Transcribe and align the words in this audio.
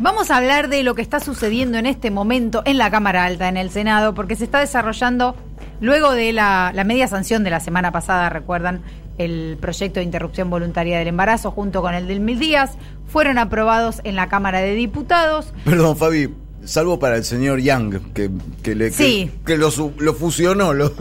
Vamos 0.00 0.30
a 0.30 0.36
hablar 0.36 0.68
de 0.68 0.82
lo 0.82 0.94
que 0.94 1.02
está 1.02 1.20
sucediendo 1.20 1.78
en 1.78 1.86
este 1.86 2.10
momento 2.10 2.62
en 2.64 2.78
la 2.78 2.90
Cámara 2.90 3.24
Alta, 3.24 3.48
en 3.48 3.56
el 3.56 3.70
Senado, 3.70 4.14
porque 4.14 4.36
se 4.36 4.44
está 4.44 4.60
desarrollando, 4.60 5.36
luego 5.80 6.12
de 6.12 6.32
la, 6.32 6.72
la 6.74 6.84
media 6.84 7.08
sanción 7.08 7.44
de 7.44 7.50
la 7.50 7.60
semana 7.60 7.92
pasada, 7.92 8.28
recuerdan, 8.28 8.82
el 9.18 9.56
proyecto 9.60 10.00
de 10.00 10.04
interrupción 10.04 10.50
voluntaria 10.50 10.98
del 10.98 11.08
embarazo 11.08 11.50
junto 11.50 11.82
con 11.82 11.94
el 11.94 12.08
del 12.08 12.20
mil 12.20 12.38
días, 12.38 12.76
fueron 13.06 13.38
aprobados 13.38 14.00
en 14.04 14.16
la 14.16 14.28
Cámara 14.28 14.60
de 14.60 14.74
Diputados. 14.74 15.52
Perdón, 15.64 15.96
Fabi, 15.96 16.34
salvo 16.64 16.98
para 16.98 17.16
el 17.16 17.24
señor 17.24 17.60
Yang, 17.60 18.12
que, 18.12 18.30
que, 18.62 18.74
le, 18.74 18.90
Sí. 18.90 19.30
que, 19.44 19.52
que 19.54 19.56
lo, 19.58 19.70
lo 19.98 20.14
fusionó. 20.14 20.72
Lo... 20.74 20.92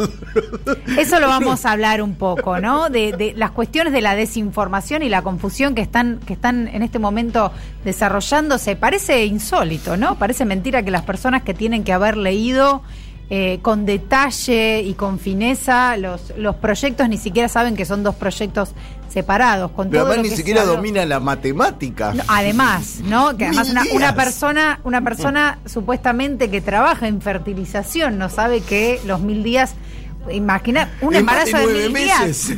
Eso 0.98 1.20
lo 1.20 1.28
vamos 1.28 1.66
a 1.66 1.72
hablar 1.72 2.02
un 2.02 2.16
poco, 2.16 2.60
¿no? 2.60 2.90
De, 2.90 3.12
de 3.14 3.34
las 3.36 3.52
cuestiones 3.52 3.94
de 3.94 4.02
la 4.02 4.16
desinformación 4.16 5.04
y 5.04 5.10
la 5.10 5.22
confusión 5.22 5.76
que 5.76 5.82
están, 5.82 6.20
que 6.26 6.34
están 6.34 6.68
en 6.68 6.84
este 6.84 7.00
momento 7.00 7.52
desarrollándose. 7.86 8.76
Parece 8.76 9.26
insólito, 9.26 9.98
¿no? 9.98 10.18
Parece 10.18 10.46
mentira 10.46 10.84
que 10.84 10.92
las 10.92 11.04
personas 11.04 11.44
que 11.44 11.54
tienen 11.54 11.84
que 11.84 11.94
haber 11.94 12.18
leído 12.18 12.82
eh, 13.30 13.60
con 13.62 13.86
detalle 13.86 14.82
y 14.82 14.94
con 14.94 15.18
fineza 15.18 15.98
los, 15.98 16.34
los 16.38 16.56
proyectos 16.58 17.08
ni 17.10 17.18
siquiera 17.18 17.48
saben 17.48 17.76
que 17.76 17.86
son 17.86 18.04
dos 18.04 18.16
proyectos 18.16 18.74
separados. 19.14 19.72
Con 19.72 19.90
Pero 19.90 20.04
todo 20.04 20.12
además 20.12 20.18
lo 20.18 20.24
ni 20.24 20.30
que 20.30 20.36
siquiera 20.36 20.66
domina 20.66 21.06
la 21.06 21.20
matemática. 21.20 22.14
No, 22.14 22.24
además, 22.28 23.00
¿no? 23.04 23.38
Que 23.38 23.46
además 23.46 23.70
una, 23.70 23.84
una 23.94 24.16
persona, 24.16 24.80
una 24.84 25.02
persona 25.02 25.60
supuestamente 25.66 26.50
que 26.50 26.62
trabaja 26.62 27.08
en 27.08 27.22
fertilización 27.22 28.18
no 28.18 28.30
sabe 28.30 28.62
que 28.62 29.00
los 29.06 29.22
mil 29.22 29.44
días, 29.44 29.76
imagina 30.32 30.92
un 31.02 31.16
embarazo 31.16 31.58
de, 31.58 31.90
mil 31.90 31.94
días. 31.94 32.52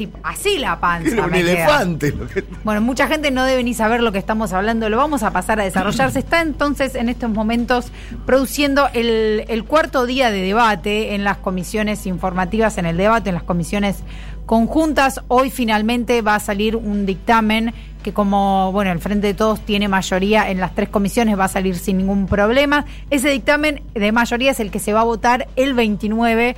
Tipo, 0.00 0.18
así 0.22 0.56
la 0.56 0.80
panza. 0.80 1.10
Era 1.12 1.24
un 1.26 1.30
me 1.30 1.42
queda. 1.42 1.52
elefante. 1.52 2.12
lo 2.12 2.26
que- 2.26 2.42
Bueno, 2.64 2.80
mucha 2.80 3.06
gente 3.06 3.30
no 3.30 3.44
debe 3.44 3.62
ni 3.62 3.74
saber 3.74 4.02
lo 4.02 4.12
que 4.12 4.18
estamos 4.18 4.54
hablando, 4.54 4.88
lo 4.88 4.96
vamos 4.96 5.22
a 5.22 5.30
pasar 5.30 5.60
a 5.60 5.64
desarrollar. 5.64 6.10
Se 6.10 6.18
está 6.24 6.40
entonces 6.40 6.94
en 6.94 7.10
estos 7.10 7.28
momentos 7.28 7.92
produciendo 8.24 8.88
el, 8.94 9.44
el 9.48 9.64
cuarto 9.64 10.06
día 10.06 10.30
de 10.30 10.40
debate 10.40 11.14
en 11.14 11.22
las 11.24 11.36
comisiones 11.36 12.06
informativas, 12.06 12.78
en 12.78 12.86
el 12.86 12.96
debate, 12.96 13.28
en 13.28 13.34
las 13.34 13.44
comisiones 13.44 13.98
conjuntas. 14.46 15.20
Hoy 15.28 15.50
finalmente 15.50 16.22
va 16.22 16.36
a 16.36 16.40
salir 16.40 16.76
un 16.76 17.04
dictamen 17.06 17.74
que 18.02 18.12
como, 18.12 18.72
bueno, 18.72 18.92
el 18.92 19.00
Frente 19.00 19.26
de 19.26 19.34
Todos 19.34 19.60
tiene 19.60 19.88
mayoría 19.88 20.50
en 20.50 20.60
las 20.60 20.74
tres 20.74 20.88
comisiones, 20.88 21.38
va 21.38 21.44
a 21.44 21.48
salir 21.48 21.76
sin 21.78 21.98
ningún 21.98 22.26
problema. 22.26 22.86
Ese 23.10 23.28
dictamen 23.30 23.82
de 23.94 24.12
mayoría 24.12 24.50
es 24.50 24.60
el 24.60 24.70
que 24.70 24.78
se 24.78 24.92
va 24.92 25.00
a 25.00 25.04
votar 25.04 25.48
el 25.56 25.74
29 25.74 26.56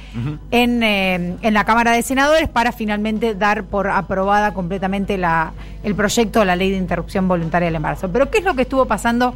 en, 0.51 0.83
eh, 0.83 1.37
en 1.41 1.55
la 1.55 1.65
Cámara 1.65 1.93
de 1.93 2.03
Senadores 2.03 2.49
para 2.49 2.73
finalmente 2.73 3.35
dar 3.35 3.65
por 3.65 3.89
aprobada 3.89 4.55
completamente 4.55 5.19
la, 5.19 5.53
el 5.83 5.95
proyecto 5.95 6.41
de 6.41 6.47
la 6.47 6.57
ley 6.57 6.71
de 6.71 6.77
interrupción 6.77 7.29
voluntaria 7.29 7.67
del 7.67 7.77
embarazo. 7.77 8.11
Pero 8.11 8.31
¿qué 8.31 8.39
es 8.39 8.45
lo 8.45 8.55
que 8.55 8.63
estuvo 8.63 8.87
pasando? 8.87 9.35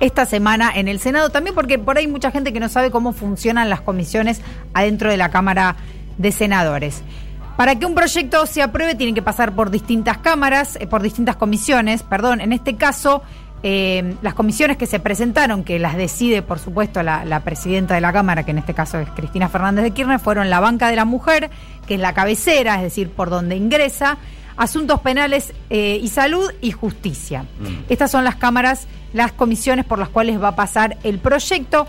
esta 0.00 0.24
semana 0.24 0.72
en 0.74 0.88
el 0.88 0.98
Senado, 0.98 1.28
también 1.28 1.54
porque 1.54 1.78
por 1.78 1.98
ahí 1.98 2.06
hay 2.06 2.10
mucha 2.10 2.30
gente 2.30 2.54
que 2.54 2.60
no 2.60 2.70
sabe 2.70 2.90
cómo 2.90 3.12
funcionan 3.12 3.68
las 3.68 3.82
comisiones 3.82 4.40
adentro 4.72 5.10
de 5.10 5.18
la 5.18 5.30
Cámara 5.30 5.76
de 6.16 6.32
Senadores. 6.32 7.02
Para 7.60 7.78
que 7.78 7.84
un 7.84 7.94
proyecto 7.94 8.46
se 8.46 8.62
apruebe 8.62 8.94
tiene 8.94 9.12
que 9.12 9.20
pasar 9.20 9.54
por 9.54 9.70
distintas 9.70 10.16
cámaras, 10.16 10.76
eh, 10.76 10.86
por 10.86 11.02
distintas 11.02 11.36
comisiones, 11.36 12.02
perdón, 12.02 12.40
en 12.40 12.54
este 12.54 12.76
caso 12.76 13.20
eh, 13.62 14.14
las 14.22 14.32
comisiones 14.32 14.78
que 14.78 14.86
se 14.86 14.98
presentaron, 14.98 15.62
que 15.62 15.78
las 15.78 15.94
decide 15.94 16.40
por 16.40 16.58
supuesto 16.58 17.02
la, 17.02 17.26
la 17.26 17.40
presidenta 17.40 17.94
de 17.94 18.00
la 18.00 18.14
Cámara, 18.14 18.44
que 18.44 18.52
en 18.52 18.56
este 18.56 18.72
caso 18.72 18.98
es 18.98 19.10
Cristina 19.10 19.50
Fernández 19.50 19.84
de 19.84 19.90
Kirchner, 19.90 20.18
fueron 20.20 20.48
la 20.48 20.58
banca 20.58 20.88
de 20.88 20.96
la 20.96 21.04
mujer, 21.04 21.50
que 21.86 21.96
es 21.96 22.00
la 22.00 22.14
cabecera, 22.14 22.76
es 22.76 22.82
decir, 22.82 23.10
por 23.10 23.28
donde 23.28 23.56
ingresa, 23.56 24.16
asuntos 24.56 25.00
penales 25.00 25.52
eh, 25.68 26.00
y 26.02 26.08
salud 26.08 26.50
y 26.62 26.70
justicia. 26.70 27.44
Estas 27.90 28.10
son 28.10 28.24
las 28.24 28.36
cámaras, 28.36 28.86
las 29.12 29.32
comisiones 29.32 29.84
por 29.84 29.98
las 29.98 30.08
cuales 30.08 30.42
va 30.42 30.48
a 30.48 30.56
pasar 30.56 30.96
el 31.02 31.18
proyecto. 31.18 31.86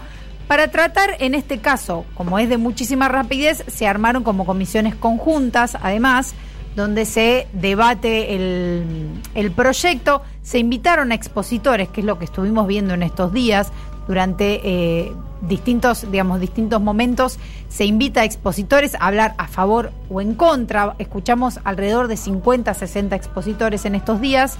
Para 0.52 0.68
tratar, 0.68 1.16
en 1.20 1.34
este 1.34 1.60
caso, 1.60 2.04
como 2.14 2.38
es 2.38 2.50
de 2.50 2.58
muchísima 2.58 3.08
rapidez, 3.08 3.64
se 3.68 3.88
armaron 3.88 4.22
como 4.22 4.46
comisiones 4.46 4.96
conjuntas, 4.96 5.78
además, 5.82 6.34
donde 6.76 7.06
se 7.06 7.48
debate 7.54 8.36
el, 8.36 9.52
proyecto. 9.56 10.24
Se 10.42 10.60
invitaron 10.60 11.14
a 11.14 11.16
expositores, 11.16 11.88
que 11.88 12.02
es 12.02 12.06
lo 12.06 12.20
que 12.20 12.26
estuvimos 12.26 12.68
viendo 12.68 12.94
en 12.94 13.02
estos 13.02 13.32
días, 13.32 13.72
durante 14.10 14.60
eh, 14.66 15.14
distintos, 15.40 16.12
digamos, 16.12 16.42
distintos 16.42 16.82
momentos. 16.82 17.40
Se 17.70 17.86
invita 17.86 18.20
a 18.20 18.26
expositores 18.26 18.96
a 18.96 19.08
hablar 19.08 19.36
a 19.38 19.48
favor 19.48 19.94
o 20.10 20.20
en 20.20 20.36
contra. 20.36 20.96
Escuchamos 21.00 21.62
alrededor 21.64 22.10
de 22.10 22.18
50, 22.18 22.74
60 22.74 23.16
expositores 23.16 23.86
en 23.86 23.96
estos 23.96 24.20
días. 24.20 24.58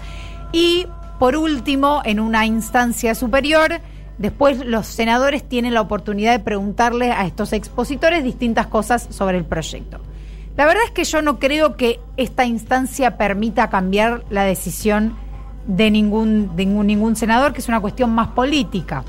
Y 0.54 0.88
por 1.20 1.36
último, 1.36 2.02
en 2.06 2.22
una 2.22 2.46
instancia 2.46 3.14
superior, 3.14 3.82
Después 4.22 4.64
los 4.64 4.86
senadores 4.86 5.44
tienen 5.44 5.74
la 5.74 5.82
oportunidad 5.82 6.32
de 6.32 6.40
preguntarle 6.40 7.12
a 7.12 7.26
estos 7.26 7.54
expositores 7.54 8.24
distintas 8.24 8.68
cosas 8.68 9.08
sobre 9.10 9.40
el 9.40 9.46
proyecto. 9.46 10.00
La 10.56 10.68
verdad 10.68 10.84
es 10.86 10.92
que 10.92 11.06
yo 11.06 11.24
no 11.24 11.40
creo 11.40 11.76
que 11.76 12.00
esta 12.18 12.46
instancia 12.46 13.18
permita 13.18 13.72
cambiar 13.72 14.24
la 14.30 14.44
decisión 14.44 15.16
de 15.66 15.90
ningún, 15.90 16.56
de 16.56 16.68
ningún, 16.68 17.16
senador, 17.16 17.52
que 17.52 17.62
es 17.62 17.68
una 17.68 17.80
cuestión 17.80 18.12
más 18.12 18.28
política, 18.28 19.04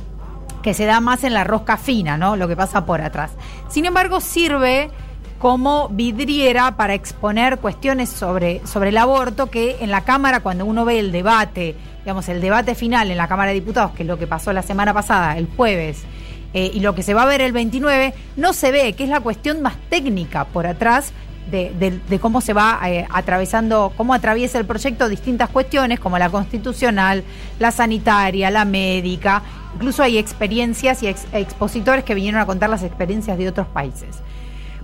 que 0.63 0.73
se 0.73 0.87
da 0.87 1.01
más 1.01 1.25
en 1.25 1.35
la 1.35 1.45
rosca 1.45 1.77
fina, 1.77 2.17
¿no? 2.17 2.37
Lo 2.37 2.49
que 2.49 2.57
pasa 2.57 2.87
por 2.87 3.03
atrás. 3.03 3.33
Sin 3.69 3.85
embargo, 3.85 4.19
sirve 4.19 4.91
como 5.39 5.91
vidriera 5.91 6.77
para 6.79 6.95
exponer 6.95 7.59
cuestiones 7.59 8.09
sobre, 8.09 8.67
sobre 8.67 8.89
el 8.89 8.97
aborto 8.97 9.51
que 9.51 9.77
en 9.81 9.91
la 9.91 10.05
Cámara, 10.05 10.41
cuando 10.41 10.65
uno 10.65 10.87
ve 10.87 11.01
el 11.01 11.13
debate, 11.13 11.77
digamos, 12.05 12.29
el 12.29 12.41
debate 12.41 12.75
final 12.75 13.11
en 13.11 13.17
la 13.17 13.29
Cámara 13.29 13.49
de 13.51 13.55
Diputados, 13.55 13.93
que 13.93 14.03
es 14.03 14.07
lo 14.09 14.19
que 14.19 14.27
pasó 14.27 14.53
la 14.53 14.63
semana 14.63 14.93
pasada, 14.93 15.37
el 15.39 15.47
jueves, 15.57 16.03
eh, 16.55 16.71
y 16.75 16.81
lo 16.81 16.95
que 16.95 17.03
se 17.03 17.15
va 17.15 17.23
a 17.23 17.27
ver 17.27 17.41
el 17.41 17.53
29, 17.53 18.13
no 18.37 18.53
se 18.53 18.71
ve, 18.73 18.93
que 18.93 19.05
es 19.05 19.09
la 19.11 19.21
cuestión 19.21 19.63
más 19.63 19.75
técnica 19.89 20.45
por 20.45 20.67
atrás 20.67 21.13
de, 21.51 22.01
cómo 22.21 22.41
se 22.41 22.53
va 22.55 22.79
eh, 22.87 23.07
atravesando, 23.11 23.93
cómo 23.97 24.15
atraviesa 24.15 24.59
el 24.59 24.65
proyecto 24.65 25.09
distintas 25.09 25.51
cuestiones, 25.51 26.01
como 26.01 26.19
la 26.19 26.31
constitucional, 26.31 27.25
la 27.59 27.71
sanitaria, 27.73 28.51
la 28.51 28.65
médica. 28.65 29.43
Incluso 29.75 30.03
hay 30.03 30.19
experiencias 30.19 31.03
y 31.03 31.09
ex- 31.09 31.27
expositores 31.33 32.05
que 32.05 32.15
vinieron 32.15 32.41
a 32.41 32.47
contar 32.47 32.71
las 32.71 32.83
experiencias 32.83 33.37
de 33.39 33.49
otros 33.49 33.67
países. 33.67 34.17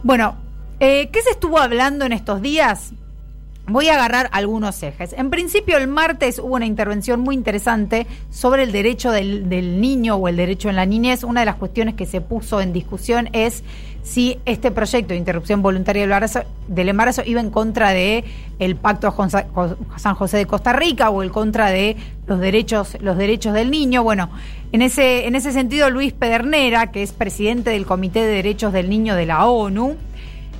Bueno, 0.03 0.37
eh, 0.81 1.09
¿qué 1.12 1.23
se 1.23 1.31
estuvo 1.31 1.59
hablando 1.59 2.05
en 2.05 2.12
estos 2.12 2.43
días? 2.43 2.93
Voy 3.69 3.89
a 3.89 3.95
agarrar 3.95 4.31
algunos 4.33 4.83
ejes. 4.83 5.12
En 5.12 5.31
principio, 5.31 5.77
el 5.77 5.89
martes 5.89 6.39
hubo 6.39 6.55
una 6.55 6.65
intervención 6.65 7.21
muy 7.21 7.34
interesante 7.34 8.06
sobre 8.31 8.62
el 8.62 8.73
derecho 8.73 9.11
del, 9.11 9.49
del 9.49 9.81
niño 9.81 10.17
o 10.17 10.29
el 10.29 10.37
derecho 10.37 10.71
en 10.71 10.77
la 10.77 10.87
niñez. 10.87 11.23
Una 11.23 11.41
de 11.41 11.47
las 11.47 11.56
cuestiones 11.56 11.95
que 11.95 12.06
se 12.06 12.21
puso 12.21 12.61
en 12.61 12.73
discusión 12.73 13.29
es 13.33 13.62
si 14.03 14.39
este 14.47 14.71
proyecto 14.71 15.09
de 15.09 15.17
interrupción 15.17 15.61
voluntaria 15.61 16.03
del 16.69 16.89
embarazo, 16.89 17.23
iba 17.27 17.41
en 17.41 17.51
contra 17.51 17.91
de 17.91 18.25
el 18.59 18.75
pacto 18.77 19.15
San 19.97 20.15
José 20.15 20.39
de 20.39 20.47
Costa 20.47 20.73
Rica 20.73 21.11
o 21.11 21.23
en 21.23 21.29
contra 21.29 21.71
de 21.71 21.97
los 22.27 22.41
derechos, 22.41 22.97
los 23.00 23.19
derechos 23.19 23.53
del 23.53 23.71
niño. 23.71 24.03
Bueno, 24.03 24.31
en 24.73 24.81
ese, 24.81 25.27
en 25.27 25.35
ese 25.35 25.53
sentido, 25.53 25.91
Luis 25.91 26.15
Pedernera, 26.15 26.91
que 26.91 27.03
es 27.03 27.12
presidente 27.12 27.71
del 27.71 27.85
Comité 27.85 28.21
de 28.21 28.33
Derechos 28.33 28.73
del 28.73 28.89
Niño 28.89 29.15
de 29.15 29.27
la 29.27 29.47
ONU, 29.47 29.97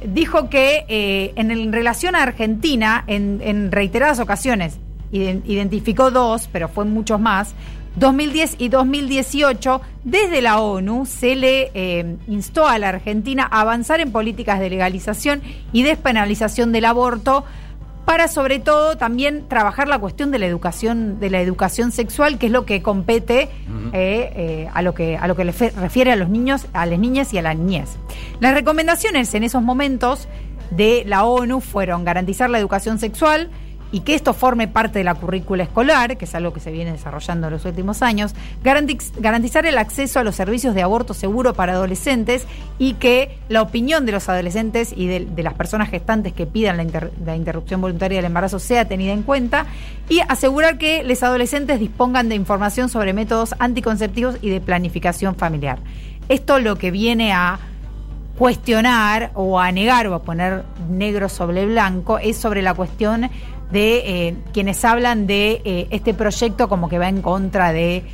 dijo 0.05 0.49
que 0.51 0.85
eh, 0.89 1.33
en, 1.37 1.51
el- 1.51 1.61
en 1.63 1.73
relación 1.73 2.15
a 2.17 2.23
Argentina, 2.23 3.05
en, 3.07 3.41
reiteradas 3.73 4.21
ocasiones, 4.21 4.79
iden- 5.13 5.43
identificó 5.47 6.11
dos, 6.11 6.49
pero 6.53 6.69
fue 6.69 6.85
muchos 6.85 7.21
más, 7.21 7.55
2010 7.97 8.57
y 8.59 8.69
2018, 8.69 9.81
desde 10.05 10.41
la 10.41 10.61
ONU 10.61 11.05
se 11.07 11.35
le 11.35 11.71
eh, 11.75 12.17
instó 12.29 12.69
a 12.69 12.79
la 12.79 12.91
Argentina 12.91 13.49
a 13.51 13.63
avanzar 13.63 14.01
en 14.01 14.13
políticas 14.13 14.61
de 14.61 14.71
legalización 14.71 15.43
y 15.73 15.83
despenalización 15.83 16.71
del 16.71 16.85
aborto 16.85 17.45
para 18.09 18.27
sobre 18.27 18.59
todo 18.59 18.97
también 18.97 19.47
trabajar 19.49 19.87
la 19.87 19.99
cuestión 19.99 20.31
de 20.31 20.39
la 20.39 20.47
educación 20.47 21.21
de 21.21 21.29
la 21.29 21.43
educación 21.43 21.93
sexual 21.93 22.39
que 22.39 22.47
es 22.47 22.53
lo 22.53 22.65
que 22.65 22.81
compete 22.81 23.51
eh, 23.93 24.33
eh, 24.35 24.69
a 24.73 24.81
lo 24.81 24.95
que 24.95 25.19
a 25.19 25.29
lo 25.29 25.37
que 25.37 25.45
le 25.45 25.53
refiere 25.53 26.11
a 26.11 26.17
los 26.17 26.31
niños 26.31 26.69
a 26.73 26.87
las 26.87 26.99
niñas 26.99 27.35
y 27.35 27.39
a 27.39 27.43
la 27.43 27.53
niñez 27.53 27.99
las 28.41 28.55
recomendaciones 28.55 29.35
en 29.35 29.45
esos 29.45 29.63
momentos 29.63 30.27
de 30.71 31.05
la 31.07 31.25
ONU 31.25 31.61
fueron 31.61 32.07
garantizar 32.07 32.49
la 32.49 32.59
educación 32.59 32.99
sexual 32.99 33.51
y 33.91 34.01
que 34.01 34.15
esto 34.15 34.35
forme 34.35 34.69
parte 34.69 34.99
de 34.99 35.05
la 35.05 35.15
currícula 35.15 35.63
escolar, 35.63 36.17
que 36.17 36.25
es 36.27 36.35
algo 36.35 36.53
que 36.53 36.61
se 36.61 36.71
viene 36.71 36.93
desarrollando 36.93 37.47
en 37.47 37.55
los 37.55 37.65
últimos 37.65 38.03
años, 38.03 38.35
garantiz- 38.63 39.13
garantizar 39.19 39.65
el 39.67 39.79
acceso 39.79 40.21
a 40.21 40.25
los 40.25 40.35
servicios 40.35 40.75
de 40.75 40.83
aborto 40.83 41.15
seguro 41.15 41.55
para 41.55 41.73
adolescentes 41.73 42.47
y 42.79 42.95
que 42.95 43.39
la 43.49 43.63
opinión 43.63 44.05
de 44.07 44.13
los 44.13 44.29
adolescentes 44.29 44.93
y 44.95 45.07
de, 45.07 45.43
las 45.43 45.55
personas 45.55 45.89
gestantes 45.89 46.33
que 46.33 46.47
pidan 46.47 46.77
la 47.25 47.37
interrupción 47.37 47.81
voluntaria 47.81 48.19
del 48.19 48.27
embarazo 48.27 48.59
sea 48.59 48.87
tenida 48.87 49.13
en 49.13 49.23
cuenta 49.23 49.67
y 50.09 50.21
asegurar 50.21 50.79
que 50.79 51.03
los 51.05 51.23
adolescentes 51.23 51.81
dispongan 51.81 52.29
de 52.29 52.35
información 52.35 52.89
sobre 52.89 53.13
métodos 53.13 53.55
anticonceptivos 53.59 54.37
y 54.43 54.51
de 54.51 54.61
planificación 54.61 55.37
familiar. 55.37 55.79
Esto 56.29 56.59
lo 56.59 56.77
que 56.77 56.91
viene 56.91 57.33
a 57.33 57.59
cuestionar 58.39 59.33
o 59.35 59.59
a 59.59 59.73
negar 59.73 60.07
o 60.07 60.15
a 60.15 60.23
poner 60.23 60.63
negro 60.89 61.29
sobre 61.29 61.67
blanco 61.67 62.19
es 62.19 62.37
sobre 62.37 62.63
la 62.63 62.73
cuestión 62.75 63.31
de 63.71 64.37
quienes 64.53 64.85
hablan 64.85 65.27
de 65.27 65.89
este 65.91 66.15
proyecto 66.15 66.69
como 66.69 66.89
que 66.89 66.99
va 66.99 67.09
en 67.09 67.23
contra 67.23 67.73
de 67.73 68.05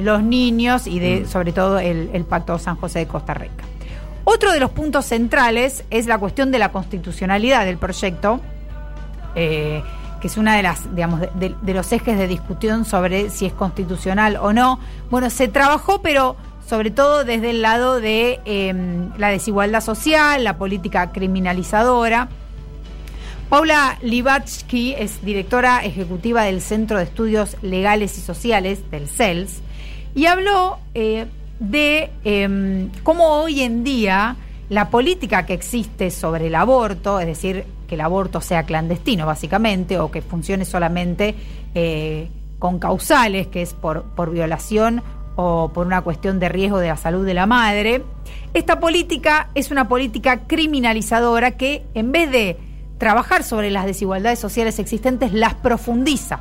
los 0.00 0.22
niños 0.22 0.86
y 0.86 0.98
de, 0.98 1.20
mm. 1.20 1.28
sobre 1.28 1.52
todo, 1.52 1.78
el, 1.78 2.10
el 2.12 2.24
Pacto 2.24 2.58
San 2.58 2.76
José 2.76 3.00
de 3.00 3.06
Costa 3.06 3.34
Rica. 3.34 3.64
Otro 4.24 4.52
de 4.52 4.60
los 4.60 4.70
puntos 4.70 5.06
centrales 5.06 5.84
es 5.90 6.06
la 6.06 6.18
cuestión 6.18 6.50
de 6.50 6.58
la 6.58 6.70
constitucionalidad 6.70 7.64
del 7.64 7.78
proyecto, 7.78 8.40
eh, 9.34 9.82
que 10.20 10.26
es 10.28 10.36
una 10.36 10.54
de 10.54 10.62
las, 10.62 10.94
digamos, 10.94 11.20
de, 11.20 11.74
los 11.74 11.90
ejes 11.92 12.18
de 12.18 12.28
discusión 12.28 12.84
sobre 12.84 13.30
si 13.30 13.46
es 13.46 13.52
constitucional 13.52 14.36
o 14.36 14.52
no. 14.52 14.78
Bueno, 15.10 15.30
se 15.30 15.48
trabajó, 15.48 16.02
pero 16.02 16.36
sobre 16.64 16.90
todo 16.90 17.24
desde 17.24 17.50
el 17.50 17.62
lado 17.62 18.00
de 18.00 18.38
em, 18.44 19.10
la 19.16 19.30
desigualdad 19.30 19.80
social, 19.80 20.44
la 20.44 20.58
política 20.58 21.10
criminalizadora. 21.10 22.28
Paula 23.50 23.98
Libatsky 24.00 24.94
es 24.96 25.24
directora 25.24 25.84
ejecutiva 25.84 26.44
del 26.44 26.60
Centro 26.60 26.98
de 26.98 27.02
Estudios 27.02 27.56
Legales 27.62 28.16
y 28.16 28.20
Sociales, 28.20 28.88
del 28.92 29.08
CELS, 29.08 29.60
y 30.14 30.26
habló 30.26 30.78
eh, 30.94 31.26
de 31.58 32.10
em, 32.22 32.90
cómo 33.02 33.40
hoy 33.40 33.62
en 33.62 33.82
día 33.82 34.36
la 34.68 34.88
política 34.88 35.46
que 35.46 35.54
existe 35.54 36.12
sobre 36.12 36.46
el 36.46 36.54
aborto, 36.54 37.18
es 37.18 37.26
decir, 37.26 37.64
que 37.88 37.96
el 37.96 38.02
aborto 38.02 38.40
sea 38.40 38.62
clandestino 38.62 39.26
básicamente, 39.26 39.98
o 39.98 40.12
que 40.12 40.22
funcione 40.22 40.64
solamente 40.64 41.34
eh, 41.74 42.28
con 42.60 42.78
causales, 42.78 43.48
que 43.48 43.62
es 43.62 43.74
por, 43.74 44.04
por 44.14 44.30
violación 44.30 45.02
o 45.34 45.72
por 45.74 45.88
una 45.88 46.02
cuestión 46.02 46.38
de 46.38 46.50
riesgo 46.50 46.78
de 46.78 46.86
la 46.86 46.96
salud 46.96 47.26
de 47.26 47.34
la 47.34 47.46
madre, 47.46 48.04
esta 48.54 48.78
política 48.78 49.50
es 49.56 49.72
una 49.72 49.88
política 49.88 50.46
criminalizadora 50.46 51.56
que 51.56 51.82
en 51.94 52.12
vez 52.12 52.30
de 52.30 52.69
trabajar 53.00 53.42
sobre 53.42 53.70
las 53.70 53.86
desigualdades 53.86 54.38
sociales 54.38 54.78
existentes, 54.78 55.32
las 55.32 55.54
profundiza. 55.54 56.38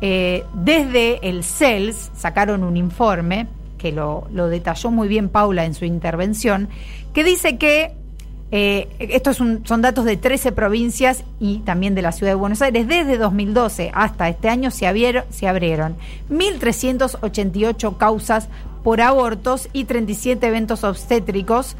Eh, 0.00 0.44
desde 0.52 1.26
el 1.28 1.42
CELS 1.42 2.12
sacaron 2.14 2.62
un 2.62 2.76
informe 2.76 3.48
que 3.78 3.90
lo, 3.90 4.28
detalló 4.30 4.90
muy 4.90 5.08
bien 5.08 5.30
Paula 5.30 5.64
en 5.64 5.74
su 5.74 5.86
intervención, 5.86 6.68
que 7.14 7.24
dice 7.24 7.56
que 7.56 7.94
eh, 8.50 8.88
estos 8.98 9.38
son, 9.38 9.62
datos 9.80 10.04
de 10.04 10.18
13 10.18 10.52
provincias 10.52 11.24
y 11.40 11.60
también 11.60 11.94
de 11.94 12.02
la 12.02 12.12
ciudad 12.12 12.32
de 12.32 12.36
Buenos 12.36 12.60
Aires. 12.60 12.86
Desde 12.86 13.16
2012 13.16 13.90
hasta 13.94 14.28
este 14.28 14.50
año 14.50 14.70
se, 14.70 14.86
abrieron, 14.86 15.24
se 15.30 15.48
abrieron 15.48 15.96
1.388 16.30 17.96
causas 17.96 18.48
por 18.84 19.00
abortos 19.00 19.68
y 19.72 19.84
37 19.84 20.46
eventos 20.46 20.84
obstétricos. 20.84 21.76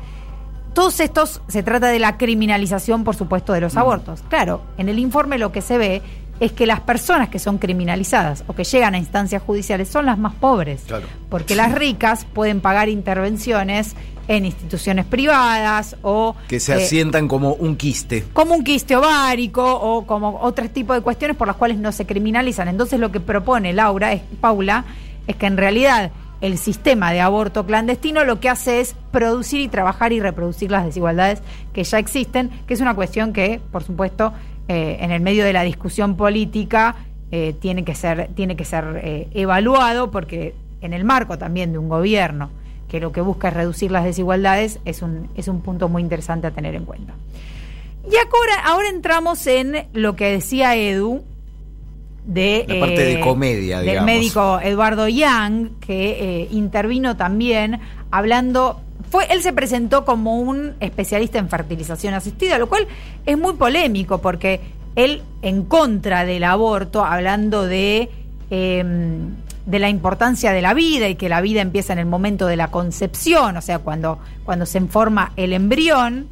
Todos 0.75 1.00
estos 1.00 1.41
se 1.49 1.62
trata 1.62 1.88
de 1.88 1.99
la 1.99 2.17
criminalización, 2.17 3.05
por 3.05 3.17
supuesto, 3.17 3.53
de 3.53 3.61
los 3.61 3.75
mm. 3.75 3.79
abortos. 3.79 4.23
Claro, 4.29 4.62
en 4.79 4.88
el 4.88 4.99
informe 4.99 5.38
lo 5.38 5.53
que 5.53 5.62
se 5.62 5.79
ve 5.79 6.03
es 6.41 6.53
que 6.53 6.67
las 6.67 6.81
personas 6.81 7.29
que 7.29 7.38
son 7.38 7.59
criminalizadas 7.59 8.44
o 8.47 8.55
que 8.55 8.65
llegan 8.65 8.94
a 8.94 8.99
instancias 8.99 9.43
judiciales 9.43 9.88
son 9.88 10.06
las 10.06 10.19
más 10.19 10.35
pobres. 10.35 10.82
Porque 11.29 11.55
las 11.55 11.73
ricas 11.73 12.26
pueden 12.32 12.61
pagar 12.61 12.88
intervenciones 12.88 13.97
en 14.29 14.44
instituciones 14.44 15.06
privadas 15.06 15.97
o... 16.03 16.37
Que 16.49 16.61
se 16.61 16.75
asientan 16.75 17.29
como 17.29 17.55
un 17.55 17.76
quiste. 17.76 18.25
Como 18.32 18.55
un 18.55 18.62
quiste 18.62 18.94
ovárico 18.94 19.64
o 19.64 20.06
como 20.06 20.38
otro 20.41 20.69
tipo 20.69 20.93
de 20.93 21.00
cuestiones 21.00 21.37
por 21.37 21.49
las 21.49 21.56
cuales 21.56 21.79
no 21.79 21.93
se 21.93 22.06
criminalizan. 22.06 22.69
Entonces 22.69 23.00
lo 23.00 23.11
que 23.11 23.21
propone 23.21 23.73
Laura, 23.73 24.12
es, 24.12 24.23
Paula, 24.41 24.85
es 25.26 25.35
que 25.37 25.47
en 25.47 25.56
realidad 25.56 26.12
el 26.40 26.58
sistema 26.58 27.12
de 27.12 27.20
aborto 27.20 27.67
clandestino 27.67 28.25
lo 28.25 28.40
que 28.40 28.49
hace 28.49 28.81
es 28.81 28.94
producir 29.11 29.61
y 29.61 29.69
trabajar 29.69 30.12
y 30.12 30.20
reproducir 30.20 30.70
las 30.70 30.85
desigualdades 30.85 31.43
que 31.73 31.85
ya 31.85 31.99
existen, 31.99 32.50
que 32.67 32.75
es 32.75 32.81
una 32.81 32.94
cuestión 32.94 33.32
que, 33.32 33.61
por 33.73 33.82
supuesto, 33.82 34.32
eh, 34.69 34.99
en 35.00 35.11
el 35.11 35.20
medio 35.20 35.44
de 35.44 35.52
la 35.52 35.62
discusión 35.62 36.17
política 36.17 36.94
eh, 37.31 37.55
tiene 37.61 37.85
que 37.85 37.94
ser, 37.94 38.29
tiene 38.35 38.56
que 38.56 38.64
ser 38.64 39.00
eh, 39.02 39.29
evaluado 39.35 40.11
porque 40.11 40.55
en 40.81 40.93
el 40.93 41.05
marco 41.05 41.38
también 41.38 41.73
de 41.73 41.79
un 41.79 41.88
gobierno 41.88 42.50
que 42.88 43.00
lo 43.00 43.12
que 43.12 43.20
busca 43.20 43.49
es 43.49 43.55
reducir 43.55 43.90
las 43.90 44.05
desigualdades 44.05 44.81
es 44.85 45.02
un, 45.02 45.29
es 45.37 45.49
un 45.49 45.61
punto 45.61 45.88
muy 45.88 46.02
interesante 46.02 46.46
a 46.46 46.50
tener 46.52 46.75
en 46.75 46.85
cuenta. 46.85 47.14
Y 48.11 48.17
ahora, 48.17 48.64
ahora 48.64 48.88
entramos 48.88 49.46
en 49.46 49.87
lo 49.93 50.17
que 50.17 50.31
decía 50.31 50.75
Edu, 50.76 51.23
de, 52.29 52.65
la 52.69 52.79
parte 52.79 53.05
de 53.05 53.21
comedia, 53.21 53.81
del 53.81 54.05
médico 54.05 54.61
Eduardo 54.63 55.09
Young, 55.09 55.81
que 55.81 56.47
intervino 56.53 57.17
también 57.17 57.81
hablando 58.11 58.81
fue, 59.11 59.27
él 59.31 59.43
se 59.43 59.53
presentó 59.53 60.05
como 60.05 60.39
un 60.39 60.75
especialista 60.81 61.39
en 61.39 61.49
fertilización 61.49 62.15
asistida, 62.15 62.59
lo 62.59 62.69
cual 62.69 62.87
es 63.25 63.39
muy 63.39 63.55
polémico 63.55 64.19
porque 64.19 64.61
él 64.97 65.23
en 65.43 65.65
contra 65.65 66.25
del 66.25 66.45
aborto, 66.45 67.05
hablando 67.05 67.65
de, 67.67 68.11
em, 68.51 69.35
de 69.65 69.79
la 69.79 69.89
importancia 69.89 70.53
de 70.53 70.61
la 70.61 70.75
vida 70.75 71.09
y 71.09 71.15
que 71.15 71.29
la 71.29 71.41
vida 71.41 71.63
empieza 71.63 71.93
en 71.93 72.01
el 72.01 72.07
momento 72.07 72.47
de 72.47 72.57
la 72.57 72.71
concepción, 72.71 73.57
o 73.57 73.63
sea, 73.63 73.79
cuando, 73.79 74.19
cuando 74.45 74.67
se 74.67 74.81
forma 74.83 75.33
el 75.37 75.53
embrión. 75.53 76.29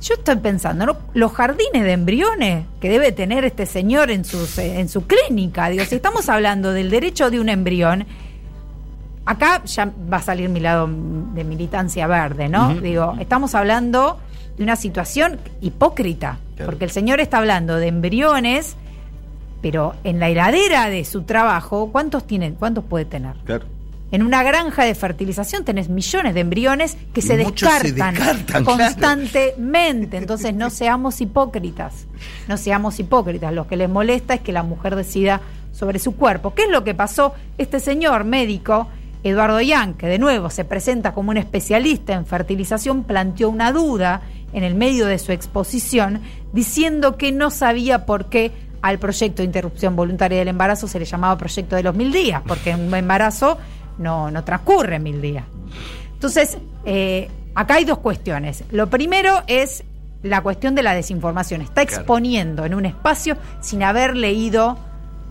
Yo 0.00 0.14
estoy 0.14 0.36
pensando, 0.36 0.86
¿no? 0.86 0.96
Los 1.12 1.32
jardines 1.32 1.84
de 1.84 1.92
embriones 1.92 2.64
que 2.80 2.88
debe 2.88 3.12
tener 3.12 3.44
este 3.44 3.66
señor 3.66 4.10
en, 4.10 4.24
sus, 4.24 4.56
en 4.58 4.88
su 4.88 5.06
clínica. 5.06 5.68
Digo, 5.68 5.84
si 5.84 5.96
estamos 5.96 6.28
hablando 6.28 6.72
del 6.72 6.90
derecho 6.90 7.30
de 7.30 7.38
un 7.38 7.50
embrión, 7.50 8.06
acá 9.26 9.62
ya 9.64 9.92
va 10.12 10.18
a 10.18 10.22
salir 10.22 10.48
mi 10.48 10.60
lado 10.60 10.88
de 10.88 11.44
militancia 11.44 12.06
verde, 12.06 12.48
¿no? 12.48 12.74
Digo, 12.74 13.14
estamos 13.20 13.54
hablando 13.54 14.18
de 14.56 14.64
una 14.64 14.76
situación 14.76 15.38
hipócrita, 15.60 16.38
porque 16.64 16.84
el 16.84 16.90
señor 16.90 17.20
está 17.20 17.38
hablando 17.38 17.76
de 17.76 17.88
embriones, 17.88 18.76
pero 19.60 19.94
en 20.04 20.18
la 20.18 20.30
heladera 20.30 20.88
de 20.88 21.04
su 21.04 21.22
trabajo, 21.22 21.90
¿cuántos 21.92 22.26
tienen? 22.26 22.54
¿Cuántos 22.54 22.84
puede 22.84 23.04
tener? 23.04 23.36
Claro. 23.44 23.66
En 24.12 24.22
una 24.22 24.42
granja 24.42 24.84
de 24.84 24.94
fertilización 24.94 25.64
tenés 25.64 25.88
millones 25.88 26.34
de 26.34 26.40
embriones 26.40 26.96
que 27.12 27.22
se 27.22 27.36
descartan, 27.36 28.16
constantemente. 28.64 30.16
Entonces 30.16 30.54
no 30.54 30.70
seamos 30.70 31.20
hipócritas. 31.20 32.06
No 32.48 32.56
seamos 32.56 32.98
hipócritas. 32.98 33.52
Lo 33.52 33.68
que 33.68 33.76
les 33.76 33.88
molesta 33.88 34.34
es 34.34 34.40
que 34.40 34.52
la 34.52 34.62
mujer 34.62 34.96
decida 34.96 35.40
sobre 35.72 35.98
su 35.98 36.16
cuerpo. 36.16 36.54
¿Qué 36.54 36.64
es 36.64 36.70
lo 36.70 36.82
que 36.82 36.94
pasó? 36.94 37.34
Este 37.56 37.78
señor 37.78 38.24
médico 38.24 38.88
Eduardo 39.22 39.60
Yang, 39.60 39.94
que 39.94 40.06
de 40.06 40.18
nuevo 40.18 40.50
se 40.50 40.64
presenta 40.64 41.12
como 41.12 41.30
un 41.30 41.36
especialista 41.36 42.14
en 42.14 42.26
fertilización, 42.26 43.04
planteó 43.04 43.50
una 43.50 43.70
duda 43.70 44.22
en 44.52 44.64
el 44.64 44.74
medio 44.74 45.06
de 45.06 45.18
su 45.18 45.32
exposición, 45.32 46.20
diciendo 46.52 47.16
que 47.16 47.30
no 47.30 47.50
sabía 47.50 48.06
por 48.06 48.26
qué 48.26 48.50
al 48.82 48.98
proyecto 48.98 49.42
de 49.42 49.46
interrupción 49.46 49.94
voluntaria 49.94 50.38
del 50.38 50.48
embarazo 50.48 50.88
se 50.88 50.98
le 50.98 51.04
llamaba 51.04 51.36
proyecto 51.36 51.76
de 51.76 51.82
los 51.82 51.94
mil 51.94 52.12
días, 52.12 52.42
porque 52.46 52.74
un 52.74 52.92
embarazo 52.94 53.58
no, 54.00 54.30
no 54.30 54.42
transcurre 54.42 54.98
mil 54.98 55.20
días. 55.20 55.44
Entonces, 56.14 56.58
eh, 56.84 57.28
acá 57.54 57.74
hay 57.74 57.84
dos 57.84 57.98
cuestiones. 57.98 58.64
Lo 58.70 58.88
primero 58.88 59.42
es 59.46 59.84
la 60.22 60.42
cuestión 60.42 60.74
de 60.74 60.82
la 60.82 60.94
desinformación. 60.94 61.60
Está 61.62 61.82
exponiendo 61.82 62.64
en 62.64 62.74
un 62.74 62.86
espacio 62.86 63.36
sin 63.60 63.82
haber 63.82 64.16
leído 64.16 64.78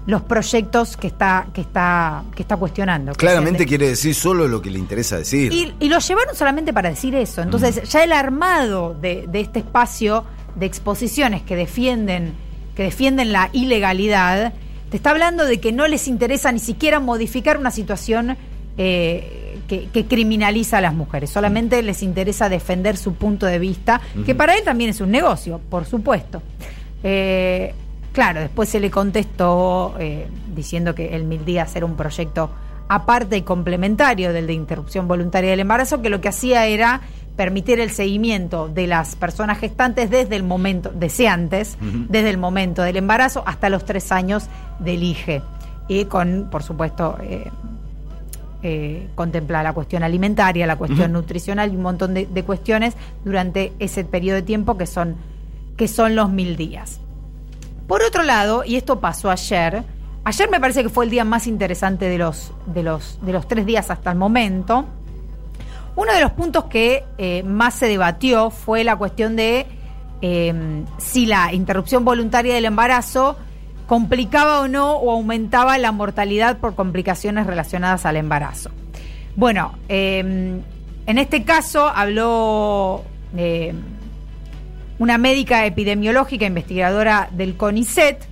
los 0.06 0.24
proyectos 0.24 0.98
que 0.98 1.08
está, 1.08 1.48
que 1.54 1.62
está, 1.62 2.24
que 2.36 2.42
está 2.42 2.58
cuestionando. 2.58 3.14
Claramente 3.14 3.66
quiere 3.66 3.90
decir 3.90 4.16
solo 4.16 4.48
lo 4.48 4.62
que 4.62 4.72
le 4.72 4.80
interesa 4.80 5.18
decir. 5.18 5.54
Y, 5.54 5.76
y 5.80 5.90
lo 5.90 6.00
llevaron 6.00 6.36
solamente 6.36 6.74
para 6.74 6.90
decir 6.90 7.14
eso. 7.14 7.42
Entonces, 7.42 7.88
ya 7.90 8.04
el 8.04 8.12
armado 8.12 8.96
de, 9.00 9.26
de, 9.28 9.42
este 9.42 9.60
espacio 9.60 10.24
de 10.56 10.66
exposiciones 10.66 11.44
que 11.44 11.56
defienden, 11.56 12.34
que 12.76 12.84
defienden 12.84 13.32
la 13.32 13.50
ilegalidad, 13.54 14.54
te 14.90 14.98
está 14.98 15.12
hablando 15.12 15.46
de 15.46 15.60
que 15.60 15.72
no 15.72 15.88
les 15.88 16.08
interesa 16.08 16.52
ni 16.52 16.60
siquiera 16.60 17.00
modificar 17.00 17.60
una 17.60 17.70
situación 17.70 18.36
eh, 18.80 19.60
que, 19.68 19.90
que, 19.90 20.06
criminaliza 20.08 20.80
a 20.80 20.82
las 20.82 20.96
mujeres. 20.96 21.30
Solamente 21.30 21.84
les 21.84 22.02
interesa 22.02 22.50
defender 22.50 22.98
su 22.98 23.14
punto 23.14 23.46
de 23.46 23.60
vista, 23.60 24.02
que 24.26 24.34
para 24.34 24.56
él 24.56 24.64
también 24.64 24.90
es 24.90 25.02
un 25.02 25.12
negocio, 25.12 25.62
por 25.70 25.86
supuesto. 25.86 26.42
Eh, 27.04 27.74
Claro, 28.12 28.42
después 28.42 28.70
se 28.70 28.80
le 28.80 28.90
contestó 28.90 29.96
eh, 30.00 30.28
diciendo 30.56 30.96
que 30.96 31.16
el 31.16 31.26
Mil 31.26 31.46
Días 31.46 31.76
era 31.76 31.86
un 31.86 31.96
proyecto 31.96 32.50
aparte 32.88 33.38
y 33.38 33.44
complementario 33.44 34.34
del 34.34 34.48
de 34.48 34.54
interrupción 34.54 35.08
voluntaria 35.08 35.52
del 35.52 35.60
embarazo, 35.60 36.02
que 36.02 36.10
lo 36.10 36.20
que 36.20 36.30
hacía 36.30 36.66
era 36.66 37.02
permitir 37.36 37.80
el 37.80 37.92
seguimiento 37.92 38.68
de 38.68 38.88
las 38.88 39.16
personas 39.16 39.60
gestantes 39.60 40.10
desde 40.10 40.36
el 40.36 40.44
momento, 40.44 40.90
deseantes, 40.90 41.78
desde 42.10 42.32
el 42.32 42.38
momento 42.38 42.82
del 42.82 42.98
embarazo 42.98 43.44
hasta 43.46 43.70
los 43.70 43.86
tres 43.86 44.12
años 44.12 44.48
del 44.80 45.04
IGE. 45.04 45.42
Y 45.88 46.06
con, 46.06 46.50
por 46.52 46.64
supuesto, 46.64 47.18
eh, 47.22 47.50
eh, 48.62 49.08
contempla 49.16 49.64
la 49.64 49.74
cuestión 49.74 50.04
alimentaria, 50.04 50.68
la 50.68 50.76
cuestión 50.76 51.14
nutricional 51.14 51.72
y 51.72 51.78
un 51.78 51.82
montón 51.82 52.14
de, 52.14 52.26
de, 52.26 52.44
cuestiones 52.44 52.96
durante 53.24 53.74
ese 53.80 54.04
periodo 54.04 54.36
de 54.36 54.42
tiempo 54.42 54.78
que 54.78 54.86
son, 54.86 55.16
que 55.78 55.88
son 55.88 56.16
los 56.16 56.30
mil 56.30 56.56
días. 56.56 57.00
Por 57.88 58.04
otro 58.04 58.24
lado, 58.24 58.64
y 58.66 58.76
esto 58.76 59.00
pasó 59.00 59.32
ayer, 59.32 59.84
ayer 60.24 60.50
me 60.50 60.60
parece 60.60 60.84
que 60.84 60.90
fue 60.90 61.06
el 61.06 61.12
día 61.12 61.24
más 61.24 61.48
interesante 61.48 62.06
de 62.06 62.18
los, 62.18 62.52
de 62.68 62.84
los, 62.84 63.18
de 63.22 63.34
los 63.34 63.48
tres 63.48 63.66
días 63.66 63.90
hasta 63.90 64.12
el 64.12 64.18
momento. 64.18 64.86
Uno 65.96 66.14
de 66.14 66.22
los 66.22 66.32
puntos 66.32 66.66
que 66.66 67.04
eh, 67.18 67.44
más 67.44 67.76
se 67.76 67.88
debatió 67.88 68.52
fue 68.52 68.84
la 68.84 68.96
cuestión 68.96 69.36
de 69.36 69.66
eh, 70.22 70.84
si 70.98 71.26
la 71.26 71.54
interrupción 71.54 72.04
voluntaria 72.04 72.54
del 72.54 72.66
embarazo 72.66 73.38
complicaba 73.90 74.62
o 74.62 74.68
no 74.68 74.98
o 74.98 75.12
aumentaba 75.12 75.76
la 75.80 75.92
mortalidad 75.92 76.60
por 76.60 76.76
complicaciones 76.76 77.48
relacionadas 77.48 78.06
al 78.06 78.18
embarazo. 78.18 78.70
Bueno, 79.36 79.74
eh, 79.90 80.20
en 81.08 81.18
este 81.18 81.44
caso 81.44 81.88
habló 81.88 83.04
eh, 83.36 83.74
una 85.00 85.18
médica 85.18 85.66
epidemiológica 85.66 86.46
investigadora 86.46 87.30
del 87.32 87.58
CONICET 87.58 88.26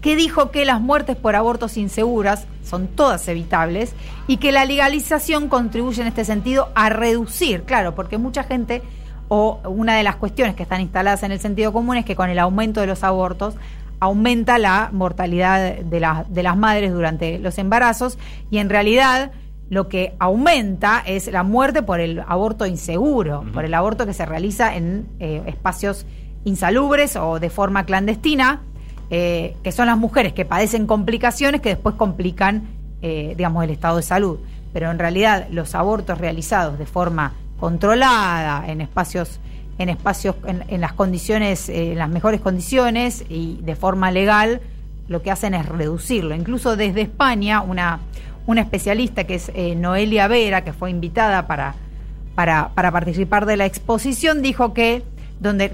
que 0.00 0.14
dijo 0.14 0.52
que 0.52 0.64
las 0.64 0.80
muertes 0.80 1.16
por 1.16 1.34
abortos 1.34 1.76
inseguras 1.76 2.46
son 2.62 2.86
todas 2.86 3.26
evitables 3.26 3.94
y 4.28 4.36
que 4.36 4.52
la 4.52 4.64
legalización 4.64 5.48
contribuye 5.48 6.02
en 6.02 6.06
este 6.06 6.24
sentido 6.24 6.70
a 6.76 6.88
reducir, 6.88 7.64
claro, 7.64 7.96
porque 7.96 8.16
mucha 8.16 8.44
gente 8.44 8.82
o 9.26 9.58
una 9.64 9.96
de 9.96 10.04
las 10.04 10.14
cuestiones 10.14 10.54
que 10.54 10.62
están 10.62 10.82
instaladas 10.82 11.24
en 11.24 11.32
el 11.32 11.40
sentido 11.40 11.72
común 11.72 11.96
es 11.96 12.04
que 12.04 12.14
con 12.14 12.30
el 12.30 12.38
aumento 12.38 12.80
de 12.80 12.86
los 12.86 13.02
abortos 13.02 13.56
aumenta 14.00 14.58
la 14.58 14.90
mortalidad 14.92 15.76
de, 15.76 16.24
de 16.28 16.42
las 16.42 16.56
madres 16.56 16.92
durante 16.92 17.38
los 17.38 17.58
embarazos 17.58 18.18
y 18.50 18.58
en 18.58 18.68
realidad 18.68 19.32
lo 19.68 19.88
que 19.88 20.14
aumenta 20.18 21.02
es 21.04 21.26
la 21.26 21.42
muerte 21.42 21.82
por 21.82 22.00
el 22.00 22.22
aborto 22.26 22.66
inseguro, 22.66 23.44
por 23.52 23.64
el 23.64 23.74
aborto 23.74 24.06
que 24.06 24.14
se 24.14 24.24
realiza 24.24 24.76
en 24.76 25.08
eh, 25.18 25.42
espacios 25.46 26.06
insalubres 26.44 27.16
o 27.16 27.40
de 27.40 27.50
forma 27.50 27.84
clandestina, 27.84 28.62
eh, 29.10 29.56
que 29.64 29.72
son 29.72 29.86
las 29.86 29.98
mujeres 29.98 30.32
que 30.32 30.44
padecen 30.44 30.86
complicaciones 30.86 31.60
que 31.60 31.70
después 31.70 31.96
complican, 31.96 32.68
eh, 33.02 33.34
digamos, 33.36 33.64
el 33.64 33.70
estado 33.70 33.96
de 33.96 34.02
salud. 34.02 34.38
Pero 34.72 34.90
en 34.90 34.98
realidad 34.98 35.48
los 35.50 35.74
abortos 35.74 36.18
realizados 36.18 36.78
de 36.78 36.86
forma 36.86 37.32
controlada 37.58 38.64
en 38.68 38.80
espacios 38.80 39.40
en 39.78 39.88
espacios 39.88 40.36
en, 40.46 40.80
las 40.80 40.92
condiciones 40.92 41.68
en 41.68 41.98
las 41.98 42.08
mejores 42.08 42.40
condiciones 42.40 43.24
y 43.28 43.58
de 43.62 43.76
forma 43.76 44.10
legal 44.10 44.60
lo 45.08 45.22
que 45.22 45.30
hacen 45.30 45.54
es 45.54 45.66
reducirlo 45.66 46.34
incluso 46.34 46.76
desde 46.76 47.02
España 47.02 47.60
una 47.60 48.00
una 48.46 48.60
especialista 48.60 49.24
que 49.24 49.34
es 49.34 49.50
eh, 49.54 49.74
Noelia 49.74 50.28
Vera, 50.28 50.64
que 50.64 50.72
fue 50.72 50.90
invitada 50.90 51.46
para, 51.46 51.74
para, 52.34 52.70
participar 52.74 53.46
de 53.46 53.56
la 53.56 53.66
exposición, 53.66 54.42
dijo 54.42 54.72
que 54.72 55.02
donde 55.40 55.72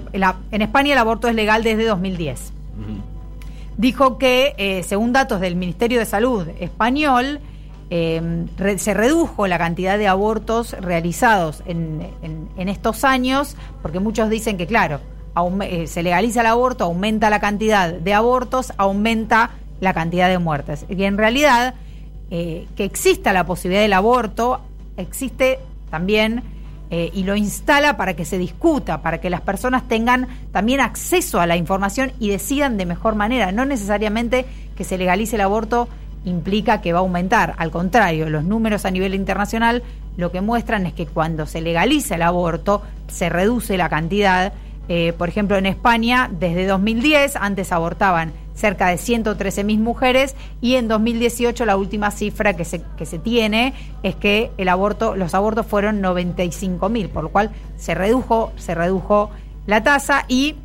en 0.51 0.61
España 0.61 0.93
el 0.93 0.99
aborto 0.99 1.27
es 1.27 1.35
legal 1.35 1.63
desde 1.63 1.85
2010. 1.85 2.51
Dijo 3.77 4.17
que, 4.17 4.53
eh, 4.57 4.83
según 4.83 5.13
datos 5.13 5.39
del 5.39 5.55
Ministerio 5.55 5.99
de 5.99 6.05
Salud 6.05 6.47
español, 6.59 7.39
em, 7.89 8.47
se 8.77 8.93
redujo 8.93 9.47
la 9.47 9.57
cantidad 9.57 9.97
de 9.97 10.07
abortos 10.07 10.73
realizados 10.73 11.63
en, 11.65 12.11
estos 12.57 13.03
años, 13.03 13.55
porque 13.81 13.99
muchos 13.99 14.29
dicen 14.29 14.57
que, 14.57 14.67
claro, 14.67 14.99
eh, 15.61 15.87
se 15.87 16.03
legaliza 16.03 16.41
el 16.41 16.47
aborto, 16.47 16.85
aumenta 16.85 17.29
la 17.29 17.39
cantidad 17.39 17.93
de 17.93 18.13
abortos, 18.13 18.73
aumenta 18.77 19.51
la 19.79 19.93
cantidad 19.93 20.29
de 20.29 20.37
muertes. 20.39 20.85
Y 20.89 21.03
en 21.03 21.17
realidad 21.17 21.75
eh, 22.31 22.67
que 22.75 22.85
exista 22.85 23.33
la 23.33 23.45
posibilidad 23.45 23.81
del 23.81 23.93
aborto, 23.93 24.61
existe 24.97 25.59
también 25.89 26.43
eh, 26.95 27.09
y 27.13 27.23
lo 27.23 27.35
instala 27.35 27.97
para 27.97 28.15
que 28.15 28.23
se 28.23 28.37
discuta, 28.37 29.01
para 29.01 29.19
que 29.19 29.31
las 29.31 29.41
personas 29.41 29.87
tengan 29.87 30.27
también 30.51 30.79
acceso 30.79 31.39
a 31.39 31.47
la 31.47 31.57
información 31.57 32.11
y 32.19 32.29
decidan 32.29 32.77
de 32.77 32.85
mejor 32.85 33.15
manera. 33.15 33.51
No 33.51 33.65
necesariamente 33.65 34.45
que 34.75 34.83
se 34.83 34.97
legalice 34.97 35.35
el 35.35 35.41
aborto 35.41 35.87
implica 36.25 36.81
que 36.81 36.93
va 36.93 36.99
a 36.99 37.01
aumentar. 37.01 37.53
Al 37.57 37.71
contrario, 37.71 38.29
los 38.29 38.43
números 38.43 38.85
a 38.85 38.91
nivel 38.91 39.15
internacional 39.15 39.83
lo 40.17 40.31
que 40.31 40.41
muestran 40.41 40.85
es 40.85 40.93
que 40.93 41.07
cuando 41.07 41.45
se 41.45 41.61
legaliza 41.61 42.15
el 42.15 42.21
aborto 42.21 42.81
se 43.07 43.29
reduce 43.29 43.77
la 43.77 43.89
cantidad. 43.89 44.53
Eh, 44.89 45.13
por 45.17 45.29
ejemplo, 45.29 45.57
en 45.57 45.65
España, 45.65 46.29
desde 46.31 46.67
2010, 46.67 47.37
antes 47.37 47.71
abortaban 47.71 48.33
cerca 48.53 48.87
de 48.87 48.97
113 48.97 49.63
mil 49.63 49.79
mujeres 49.79 50.35
y 50.61 50.75
en 50.75 50.87
2018 50.87 51.65
la 51.65 51.75
última 51.75 52.11
cifra 52.11 52.55
que 52.55 52.65
se, 52.65 52.83
que 52.97 53.05
se 53.05 53.17
tiene 53.17 53.73
es 54.03 54.15
que 54.15 54.51
el 54.57 54.69
aborto, 54.69 55.15
los 55.15 55.33
abortos 55.33 55.65
fueron 55.65 56.01
95 56.01 56.89
mil, 56.89 57.09
por 57.09 57.23
lo 57.23 57.29
cual 57.29 57.51
se 57.77 57.95
redujo, 57.95 58.51
se 58.57 58.75
redujo 58.75 59.31
la 59.65 59.83
tasa 59.83 60.25
y 60.27 60.55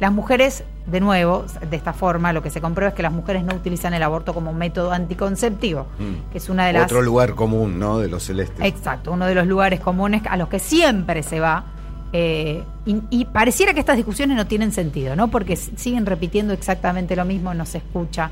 las 0.00 0.12
mujeres, 0.12 0.64
de 0.90 1.00
nuevo, 1.00 1.44
de 1.68 1.76
esta 1.76 1.92
forma, 1.92 2.32
lo 2.32 2.42
que 2.42 2.50
se 2.50 2.60
comprueba 2.60 2.90
es 2.90 2.94
que 2.94 3.02
las 3.02 3.12
mujeres 3.12 3.44
no 3.44 3.54
utilizan 3.54 3.94
el 3.94 4.02
aborto 4.02 4.32
como 4.32 4.52
método 4.52 4.92
anticonceptivo, 4.92 5.86
mm. 5.98 6.32
que 6.32 6.38
es 6.38 6.48
una 6.48 6.66
de 6.66 6.72
las... 6.72 6.84
Otro 6.84 7.02
lugar 7.02 7.34
común, 7.34 7.78
¿no? 7.78 7.98
De 7.98 8.08
los 8.08 8.24
celestes. 8.24 8.64
Exacto, 8.64 9.12
uno 9.12 9.26
de 9.26 9.34
los 9.34 9.46
lugares 9.46 9.80
comunes 9.80 10.22
a 10.28 10.36
los 10.36 10.48
que 10.48 10.58
siempre 10.58 11.22
se 11.22 11.40
va 11.40 11.64
eh, 12.12 12.62
y, 13.10 13.26
pareciera 13.26 13.74
que 13.74 13.80
estas 13.80 13.96
discusiones 13.96 14.36
no 14.36 14.46
tienen 14.46 14.72
sentido, 14.72 15.14
¿no? 15.14 15.28
Porque 15.28 15.56
siguen 15.56 16.06
repitiendo 16.06 16.54
exactamente 16.54 17.14
lo 17.16 17.24
mismo, 17.24 17.52
no 17.52 17.66
se 17.66 17.78
escucha. 17.78 18.30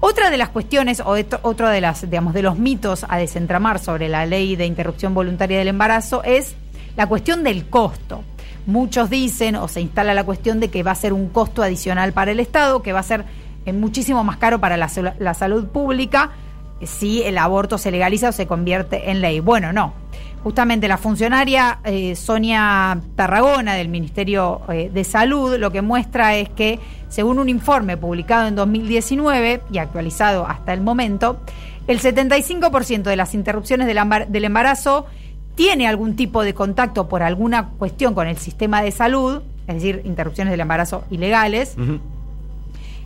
Otra 0.00 0.30
de 0.30 0.38
las 0.38 0.48
cuestiones, 0.48 1.00
o 1.00 1.14
otro 1.42 1.68
de 1.68 1.80
las, 1.80 2.02
digamos, 2.02 2.32
de 2.32 2.42
los 2.42 2.58
mitos 2.58 3.04
a 3.08 3.18
desentramar 3.18 3.78
sobre 3.78 4.08
la 4.08 4.24
ley 4.24 4.56
de 4.56 4.66
interrupción 4.66 5.12
voluntaria 5.12 5.58
del 5.58 5.68
embarazo 5.68 6.22
es 6.24 6.54
la 6.96 7.06
cuestión 7.06 7.44
del 7.44 7.68
costo. 7.68 8.24
Muchos 8.66 9.10
dicen, 9.10 9.56
o 9.56 9.66
se 9.66 9.80
instala 9.80 10.14
la 10.14 10.24
cuestión 10.24 10.60
de 10.60 10.68
que 10.68 10.82
va 10.82 10.92
a 10.92 10.96
ser 10.96 11.12
un 11.12 11.28
costo 11.28 11.62
adicional 11.62 12.12
para 12.12 12.30
el 12.30 12.38
Estado, 12.38 12.82
que 12.82 12.92
va 12.92 13.00
a 13.00 13.04
ser 13.04 13.24
eh, 13.66 13.72
muchísimo 13.72 14.22
más 14.22 14.36
caro 14.36 14.60
para 14.60 14.76
la, 14.76 14.88
salud 15.34 15.66
pública 15.66 16.30
eh, 16.80 16.86
si 16.86 17.22
el 17.22 17.38
aborto 17.38 17.78
se 17.78 17.90
legaliza 17.90 18.28
o 18.28 18.32
se 18.32 18.46
convierte 18.46 19.10
en 19.10 19.20
ley. 19.20 19.40
Bueno, 19.40 19.72
no. 19.72 19.94
Justamente 20.44 20.88
la 20.88 20.98
funcionaria 20.98 21.78
eh, 21.84 22.16
Sonia 22.16 23.00
Tarragona 23.14 23.74
del 23.74 23.88
Ministerio 23.88 24.62
de 24.68 25.04
Salud 25.04 25.56
lo 25.56 25.70
que 25.70 25.82
muestra 25.82 26.34
es 26.34 26.48
que, 26.48 26.80
según 27.08 27.38
un 27.38 27.48
informe 27.48 27.96
publicado 27.96 28.48
en 28.48 28.56
2019 28.56 29.60
y 29.70 29.78
actualizado 29.78 30.44
hasta 30.46 30.72
el 30.72 30.80
momento, 30.80 31.40
el 31.86 32.00
75% 32.00 33.02
de 33.02 33.16
las 33.16 33.34
interrupciones 33.34 33.86
del 33.86 34.44
embarazo 34.44 35.06
tiene 35.54 35.86
algún 35.86 36.16
tipo 36.16 36.42
de 36.42 36.54
contacto 36.54 37.08
por 37.08 37.22
alguna 37.22 37.68
cuestión 37.70 38.14
con 38.14 38.26
el 38.26 38.38
sistema 38.38 38.82
de 38.82 38.90
salud, 38.90 39.42
es 39.66 39.74
decir, 39.76 40.02
interrupciones 40.04 40.50
del 40.50 40.60
embarazo 40.60 41.04
ilegales, 41.10 41.76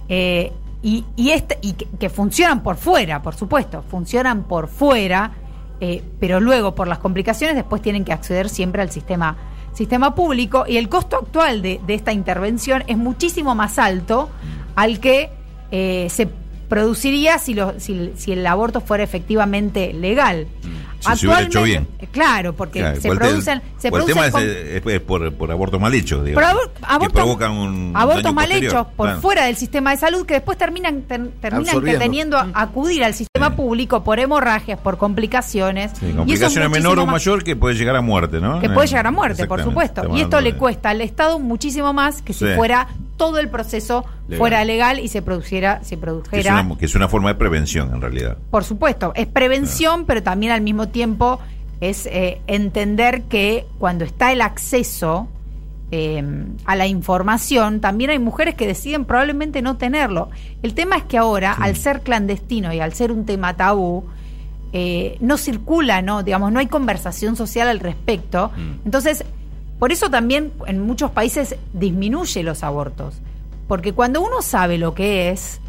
eh, 0.08 0.52
y, 0.82 1.04
este, 1.30 1.58
y 1.62 1.72
que 1.72 2.08
funcionan 2.08 2.62
por 2.62 2.76
fuera, 2.76 3.20
por 3.20 3.34
supuesto, 3.34 3.82
funcionan 3.88 4.44
por 4.44 4.68
fuera 4.68 5.32
eh, 5.80 6.02
pero 6.18 6.40
luego 6.40 6.74
por 6.74 6.88
las 6.88 6.98
complicaciones 6.98 7.54
después 7.54 7.82
tienen 7.82 8.04
que 8.04 8.12
acceder 8.12 8.48
siempre 8.48 8.80
al 8.80 8.90
sistema, 8.90 9.36
sistema 9.74 10.14
público 10.14 10.64
y 10.66 10.78
el 10.78 10.88
costo 10.88 11.16
actual 11.16 11.60
de, 11.60 11.80
esta 11.88 12.12
intervención 12.12 12.82
es 12.86 12.96
muchísimo 12.96 13.54
más 13.54 13.78
alto 13.78 14.30
al 14.74 15.00
que 15.00 15.28
eh, 15.70 16.06
se 16.08 16.30
produciría 16.68 17.38
si, 17.38 17.52
lo, 17.52 17.78
si, 17.78 18.12
si, 18.16 18.32
el 18.32 18.46
aborto 18.46 18.80
fuera 18.80 19.04
efectivamente 19.04 19.92
legal. 19.92 20.46
Si 21.00 21.16
se 21.16 21.26
hubiera 21.26 21.42
hecho 21.42 21.62
bien. 21.62 21.88
Claro, 22.12 22.54
porque 22.54 22.96
se 23.00 23.10
producen. 23.10 23.62
Se 23.78 23.88
el 23.88 24.04
tema 24.04 24.26
es, 24.26 25.00
por, 25.02 25.32
por 25.34 25.50
abortos 25.50 25.80
mal 25.80 25.94
hechos, 25.94 26.24
digamos. 26.24 26.54
que 27.00 27.10
provocan 27.10 27.52
un. 27.52 27.92
Abortos 27.94 28.32
mal 28.34 28.50
hechos 28.52 28.86
por 28.96 29.20
fuera 29.20 29.46
del 29.46 29.56
sistema 29.56 29.90
de 29.90 29.96
salud 29.98 30.26
que 30.26 30.34
después 30.34 30.58
terminan, 30.58 31.02
terminan 31.02 31.82
teniendo 31.98 32.36
a 32.38 32.50
acudir 32.54 33.04
al 33.04 33.14
sistema 33.14 33.54
público 33.54 34.02
por 34.02 34.18
hemorragias, 34.18 34.78
por 34.78 34.98
complicaciones. 34.98 35.92
complicaciones 36.16 36.70
menor 36.70 36.98
o 36.98 37.06
mayor 37.06 37.44
que 37.44 37.56
puede 37.56 37.74
llegar 37.74 37.96
a 37.96 38.00
muerte, 38.00 38.40
¿no? 38.40 38.60
Que 38.60 38.70
puede 38.70 38.88
llegar 38.88 39.06
a 39.06 39.10
muerte, 39.10 39.46
por 39.46 39.62
supuesto. 39.62 40.02
Y 40.14 40.22
esto 40.22 40.40
le 40.40 40.54
cuesta 40.54 40.90
al 40.90 41.00
Estado 41.00 41.38
muchísimo 41.38 41.92
más 41.92 42.22
que 42.22 42.32
si 42.32 42.46
fuera 42.54 42.88
todo 43.16 43.38
el 43.38 43.49
proceso 43.49 44.04
fuera 44.37 44.64
legal 44.64 44.99
y 44.99 45.08
se 45.08 45.23
produciera, 45.23 45.82
se 45.85 45.96
produjera. 45.96 46.66
Que 46.78 46.85
es, 46.87 46.94
una, 46.94 47.08
forma 47.08 47.28
de 47.30 47.35
prevención 47.35 47.94
en 47.94 48.00
realidad. 48.00 48.37
Por 48.50 48.64
supuesto, 48.64 49.12
es 49.14 49.26
prevención, 49.26 50.04
pero 50.04 50.23
también 50.23 50.52
al 50.52 50.61
mismo 50.61 50.88
tiempo 50.88 51.40
es 51.80 52.06
eh, 52.06 52.40
entender 52.46 53.23
que 53.23 53.66
cuando 53.78 54.04
está 54.04 54.32
el 54.32 54.40
acceso 54.40 55.28
eh, 55.90 56.23
a 56.64 56.76
la 56.76 56.87
información, 56.87 57.80
también 57.80 58.11
hay 58.11 58.18
mujeres 58.18 58.54
que 58.54 58.66
deciden 58.66 59.04
probablemente 59.04 59.62
no 59.62 59.76
tenerlo. 59.76 60.30
El 60.62 60.75
tema 60.75 60.96
es 60.96 61.04
que 61.04 61.18
ahora, 61.18 61.52
al 61.52 61.76
ser 61.76 62.02
clandestino 62.02 62.73
y 62.73 62.80
al 62.80 62.92
ser 62.92 63.12
un 63.12 63.25
tema 63.25 63.56
tabú, 63.56 64.04
eh, 64.73 65.16
no 65.20 65.37
circula, 65.37 66.02
no, 66.02 66.23
digamos, 66.23 66.52
no 66.52 66.58
hay 66.58 66.66
conversación 66.66 67.37
social 67.37 67.68
al 67.68 67.78
respecto. 67.78 68.50
Mm. 68.56 68.85
Entonces, 68.85 69.25
por 69.78 69.92
eso 69.92 70.11
también 70.11 70.52
en 70.66 70.80
muchos 70.80 71.11
países 71.11 71.56
disminuye 71.73 72.42
los 72.42 72.62
abortos. 72.62 73.21
Porque 73.68 73.92
cuando 73.92 74.21
uno 74.21 74.42
sabe 74.42 74.78
lo 74.78 74.95
que 74.95 75.30
es, 75.30 75.61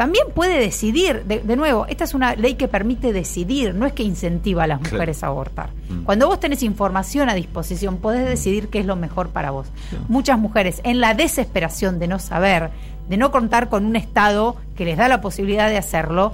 también 0.00 0.28
puede 0.34 0.58
decidir. 0.58 1.24
De, 1.24 1.56
nuevo, 1.56 1.84
esta 1.86 2.04
es 2.04 2.14
una 2.14 2.34
ley 2.34 2.54
que 2.54 2.68
permite 2.68 3.12
decidir, 3.12 3.74
no 3.74 3.84
es 3.84 3.92
que 3.92 4.02
incentiva 4.02 4.64
a 4.64 4.66
las 4.66 4.80
mujeres 4.80 5.22
a 5.22 5.26
abortar. 5.26 5.68
Mm. 5.90 6.04
Cuando 6.04 6.26
vos 6.26 6.40
tenés 6.40 6.62
información 6.62 7.28
a 7.28 7.34
disposición, 7.34 7.98
podés 7.98 8.26
decidir 8.26 8.68
qué 8.68 8.78
es 8.78 8.86
lo 8.86 8.96
mejor 8.96 9.28
para 9.28 9.50
vos. 9.50 9.66
Muchas 10.08 10.38
mujeres, 10.38 10.80
en 10.84 11.00
la 11.00 11.12
desesperación 11.12 11.98
de 11.98 12.08
no 12.08 12.18
saber, 12.18 12.70
de 13.10 13.18
no 13.18 13.30
contar 13.30 13.68
con 13.68 13.84
un 13.84 13.94
Estado 13.94 14.56
que 14.74 14.86
les 14.86 14.96
da 14.96 15.06
la 15.06 15.20
posibilidad 15.20 15.68
de 15.68 15.76
hacerlo, 15.76 16.32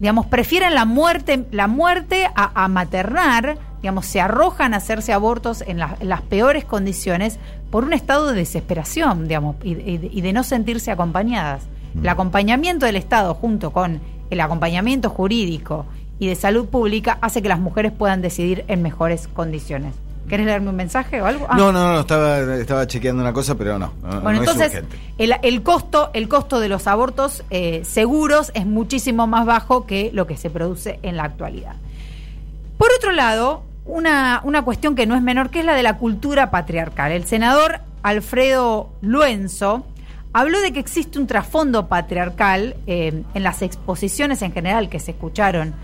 digamos, 0.00 0.26
prefieren 0.26 0.74
la 0.74 0.84
muerte, 0.84 1.44
la 1.52 1.68
muerte 1.68 2.28
a, 2.34 2.66
maternar 2.66 3.58
digamos, 3.80 4.06
se 4.06 4.20
arrojan 4.20 4.74
a 4.74 4.78
hacerse 4.78 5.12
abortos 5.12 5.62
en, 5.66 5.78
las 5.78 6.22
peores 6.22 6.64
condiciones 6.64 7.38
por 7.70 7.84
un 7.84 7.92
estado 7.92 8.28
de 8.28 8.34
desesperación, 8.34 9.28
digamos, 9.28 9.56
y, 9.62 10.20
de 10.20 10.32
no 10.32 10.42
sentirse 10.42 10.90
acompañadas. 10.90 11.62
Mm. 11.94 12.00
El 12.00 12.08
acompañamiento 12.08 12.86
del 12.86 12.96
Estado 12.96 13.34
junto 13.34 13.70
con 13.70 14.00
el 14.30 14.40
acompañamiento 14.40 15.10
jurídico 15.10 15.86
y 16.18 16.26
de 16.26 16.34
salud 16.34 16.66
pública 16.66 17.18
hace 17.20 17.42
que 17.42 17.48
las 17.48 17.60
mujeres 17.60 17.92
puedan 17.92 18.20
decidir 18.20 18.64
en 18.68 18.82
mejores 18.82 19.28
condiciones. 19.28 19.94
¿Querés 20.28 20.44
leerme 20.44 20.68
un 20.68 20.76
mensaje 20.76 21.22
o 21.22 21.26
algo? 21.26 21.46
Ah. 21.48 21.56
No, 21.56 21.72
no, 21.72 21.92
no, 21.94 22.00
estaba, 22.00 22.40
estaba 22.56 22.86
chequeando 22.86 23.22
una 23.22 23.32
cosa, 23.32 23.54
pero 23.54 23.78
no. 23.78 23.92
bueno, 24.22 24.40
entonces, 24.40 24.82
el, 25.16 25.62
costo, 25.62 26.10
el 26.12 26.28
costo 26.28 26.60
de 26.60 26.68
los 26.68 26.86
abortos 26.86 27.44
eh, 27.48 27.82
seguros 27.84 28.50
es 28.54 28.66
muchísimo 28.66 29.26
más 29.26 29.46
bajo 29.46 29.86
que 29.86 30.10
lo 30.12 30.26
que 30.26 30.36
se 30.36 30.50
produce 30.50 30.98
en 31.02 31.16
la 31.16 31.24
actualidad. 31.24 31.76
Por 32.76 32.88
otro 32.92 33.12
lado, 33.12 33.62
una, 33.88 34.40
una 34.44 34.62
cuestión 34.62 34.94
que 34.94 35.06
no 35.06 35.16
es 35.16 35.22
menor, 35.22 35.50
que 35.50 35.60
es 35.60 35.64
la 35.64 35.74
de 35.74 35.82
la 35.82 35.96
cultura 35.96 36.50
patriarcal. 36.50 37.10
El 37.10 37.24
senador 37.24 37.80
Alfredo 38.02 38.90
Luenzo 39.00 39.84
habló 40.32 40.60
de 40.60 40.72
que 40.72 40.78
existe 40.78 41.18
un 41.18 41.26
trasfondo 41.26 41.88
patriarcal 41.88 42.76
eh, 42.86 43.24
en 43.34 43.42
las 43.42 43.62
exposiciones 43.62 44.42
en 44.42 44.52
general 44.52 44.88
que 44.88 45.00
se 45.00 45.12
escucharon 45.12 45.74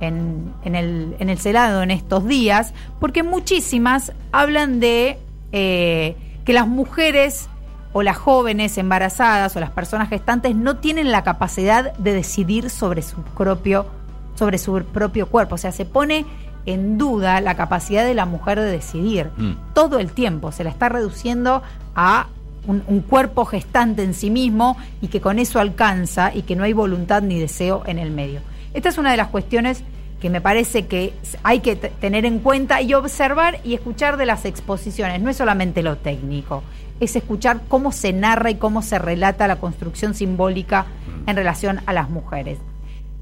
en, 0.00 0.52
el, 0.64 1.16
en 1.18 1.30
el 1.30 1.38
Senado 1.38 1.82
en 1.82 1.90
estos 1.90 2.26
días, 2.26 2.74
porque 3.00 3.22
muchísimas 3.22 4.12
hablan 4.30 4.78
de 4.78 5.18
eh, 5.52 6.16
que 6.44 6.52
las 6.52 6.68
mujeres 6.68 7.48
o 7.92 8.02
las 8.02 8.18
jóvenes 8.18 8.76
embarazadas 8.76 9.56
o 9.56 9.60
las 9.60 9.70
personas 9.70 10.10
gestantes 10.10 10.54
no 10.54 10.76
tienen 10.76 11.10
la 11.10 11.24
capacidad 11.24 11.94
de 11.94 12.12
decidir 12.12 12.68
sobre 12.68 13.00
su 13.00 13.22
propio, 13.22 13.86
sobre 14.34 14.58
su 14.58 14.84
propio 14.84 15.28
cuerpo. 15.28 15.54
O 15.54 15.58
sea, 15.58 15.72
se 15.72 15.86
pone 15.86 16.26
en 16.66 16.98
duda 16.98 17.40
la 17.40 17.54
capacidad 17.54 18.04
de 18.04 18.14
la 18.14 18.26
mujer 18.26 18.60
de 18.60 18.70
decidir 18.70 19.30
mm. 19.36 19.72
todo 19.74 19.98
el 19.98 20.12
tiempo. 20.12 20.52
Se 20.52 20.64
la 20.64 20.70
está 20.70 20.88
reduciendo 20.88 21.62
a 21.94 22.26
un, 22.66 22.82
un, 22.88 23.00
cuerpo 23.00 23.44
gestante 23.44 24.02
en 24.02 24.12
sí 24.12 24.28
mismo 24.28 24.76
y 25.00 25.08
que 25.08 25.20
con 25.20 25.38
eso 25.38 25.60
alcanza 25.60 26.34
y 26.34 26.42
que 26.42 26.56
no 26.56 26.64
hay 26.64 26.72
voluntad 26.72 27.22
ni 27.22 27.38
deseo 27.38 27.84
en 27.86 27.98
el 27.98 28.10
medio. 28.10 28.40
Esta 28.74 28.88
es 28.88 28.98
una 28.98 29.12
de 29.12 29.16
las 29.16 29.28
cuestiones 29.28 29.84
que 30.20 30.30
me 30.30 30.40
parece 30.40 30.86
que 30.86 31.12
hay 31.42 31.60
que 31.60 31.76
tener 31.76 32.24
en 32.24 32.38
cuenta 32.38 32.80
y 32.80 32.94
observar 32.94 33.60
y 33.64 33.74
escuchar 33.74 34.16
de 34.16 34.26
las 34.26 34.44
exposiciones. 34.44 35.20
No 35.20 35.30
es 35.30 35.36
solamente 35.36 35.82
lo 35.82 35.96
técnico, 35.98 36.62
es 37.00 37.14
escuchar 37.16 37.60
cómo 37.68 37.92
se 37.92 38.12
narra 38.12 38.50
y 38.50 38.56
cómo 38.56 38.82
se 38.82 38.98
relata 38.98 39.46
la 39.46 39.56
construcción 39.56 40.14
simbólica 40.14 40.86
en 41.26 41.36
relación 41.36 41.80
a 41.86 41.92
las 41.92 42.08
mujeres. 42.08 42.58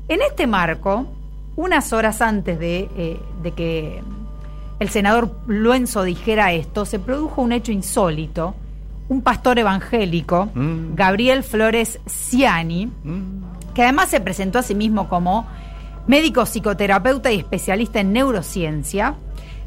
En 0.09 0.21
este 0.23 0.47
marco, 0.47 1.07
unas 1.57 1.93
horas 1.93 2.21
antes 2.21 2.59
de, 2.59 2.89
eh, 2.97 3.21
de 3.43 3.53
que 3.53 4.03
el 4.81 4.89
senador 4.89 5.37
Luenzo 5.47 6.03
dijera 6.03 6.53
esto, 6.53 6.85
se 6.85 6.99
produjo 6.99 7.43
un 7.43 7.53
hecho 7.53 7.73
insólito. 7.73 8.55
Un 9.07 9.21
pastor 9.21 9.59
evangélico, 9.59 10.49
mm. 10.55 10.95
Gabriel 10.95 11.43
Flores 11.43 12.01
Ciani, 12.07 12.87
mm 12.87 13.45
que 13.75 13.83
además 13.83 14.09
se 14.09 14.21
presentó 14.21 14.61
a 14.61 14.63
sí 14.63 14.75
mismo 14.75 15.09
como 15.09 15.47
médico 16.07 16.47
psicoterapeuta 16.47 17.33
y 17.33 17.39
especialista 17.39 18.01
en 18.01 18.13
neurociencia, 18.13 19.17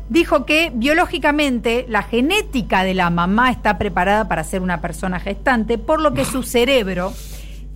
dijo 0.10 0.46
que 0.46 0.72
biológicamente 0.74 1.86
la 1.90 2.04
genética 2.04 2.84
de 2.84 2.94
la 2.94 3.10
mamá 3.10 3.52
está 3.52 3.78
preparada 3.78 4.28
para 4.28 4.44
ser 4.44 4.62
una 4.62 4.82
persona 4.82 5.20
gestante, 5.20 5.78
por 5.78 6.02
lo 6.02 6.14
que 6.14 6.26
su 6.26 6.44
cerebro 6.44 7.12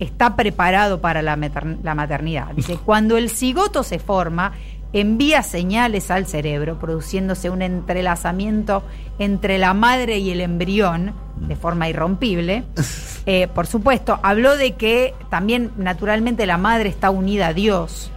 está 0.02 0.36
preparado 0.36 1.00
para 1.00 1.22
la, 1.22 1.36
maternidad. 1.36 2.48
Dice, 2.54 2.78
cuando 2.84 3.16
el 3.16 3.30
cigoto 3.30 3.82
se 3.82 3.98
forma, 3.98 4.52
envía 4.92 5.42
señales 5.42 6.10
al 6.10 6.26
cerebro, 6.26 6.78
produciéndose 6.78 7.50
un 7.50 7.62
entrelazamiento 7.62 8.82
entre 9.18 9.58
la 9.58 9.74
madre 9.74 10.18
y 10.18 10.30
el 10.30 10.40
embrión 10.40 11.14
de 11.36 11.56
forma 11.56 11.88
irrompible. 11.88 12.64
Eh, 13.24 13.46
por 13.54 13.68
supuesto, 13.68 14.18
habló 14.24 14.56
de 14.56 14.72
que 14.72 15.14
también 15.30 15.70
naturalmente 15.76 16.44
la 16.44 16.58
madre 16.58 16.88
está 16.88 17.10
unida 17.10 17.46
a 17.46 17.52
Dios. 17.54 18.10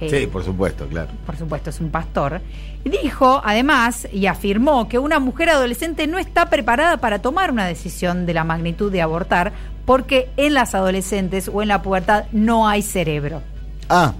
Eh, 0.00 0.08
sí, 0.08 0.26
por 0.26 0.44
supuesto, 0.44 0.86
claro. 0.86 1.10
Por 1.26 1.36
supuesto, 1.36 1.68
es 1.68 1.78
un 1.78 1.90
pastor. 1.90 2.40
Dijo, 2.82 3.42
además, 3.44 4.08
y 4.10 4.26
afirmó 4.26 4.88
que 4.88 4.98
una 4.98 5.18
mujer 5.18 5.50
adolescente 5.50 6.06
no 6.06 6.18
está 6.18 6.48
preparada 6.48 6.96
para 6.96 7.20
tomar 7.20 7.50
una 7.50 7.66
decisión 7.66 8.24
de 8.24 8.32
la 8.32 8.44
magnitud 8.44 8.90
de 8.90 9.02
abortar 9.02 9.52
porque 9.86 10.28
en 10.36 10.52
las 10.52 10.74
adolescentes 10.74 11.48
o 11.52 11.62
en 11.62 11.68
la 11.68 11.80
pubertad 11.80 12.24
no 12.32 12.68
hay 12.68 12.82
cerebro. 12.82 13.40
Ah, 13.88 14.12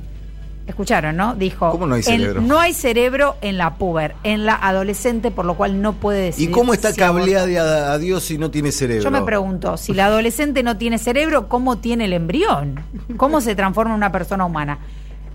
Escucharon, 0.66 1.16
¿no? 1.16 1.34
Dijo. 1.36 1.70
¿Cómo 1.70 1.86
no 1.86 1.94
hay 1.94 2.02
cerebro? 2.02 2.40
no 2.40 2.58
hay 2.58 2.74
cerebro 2.74 3.36
en 3.40 3.56
la 3.56 3.76
puber, 3.76 4.16
en 4.24 4.46
la 4.46 4.54
adolescente, 4.54 5.30
por 5.30 5.44
lo 5.44 5.56
cual 5.56 5.80
no 5.80 5.92
puede 5.92 6.20
decidir. 6.22 6.50
¿Y 6.50 6.52
cómo 6.52 6.74
está 6.74 6.92
cableada 6.92 7.92
a 7.92 7.98
Dios 7.98 8.24
si 8.24 8.36
no 8.36 8.50
tiene 8.50 8.72
cerebro? 8.72 9.04
Yo 9.04 9.10
me 9.12 9.22
pregunto, 9.22 9.76
si 9.76 9.94
la 9.94 10.06
adolescente 10.06 10.64
no 10.64 10.76
tiene 10.76 10.98
cerebro, 10.98 11.48
¿cómo 11.48 11.78
tiene 11.78 12.06
el 12.06 12.12
embrión? 12.12 12.80
¿Cómo 13.16 13.40
se 13.40 13.54
transforma 13.54 13.92
en 13.92 13.98
una 13.98 14.10
persona 14.10 14.44
humana? 14.44 14.78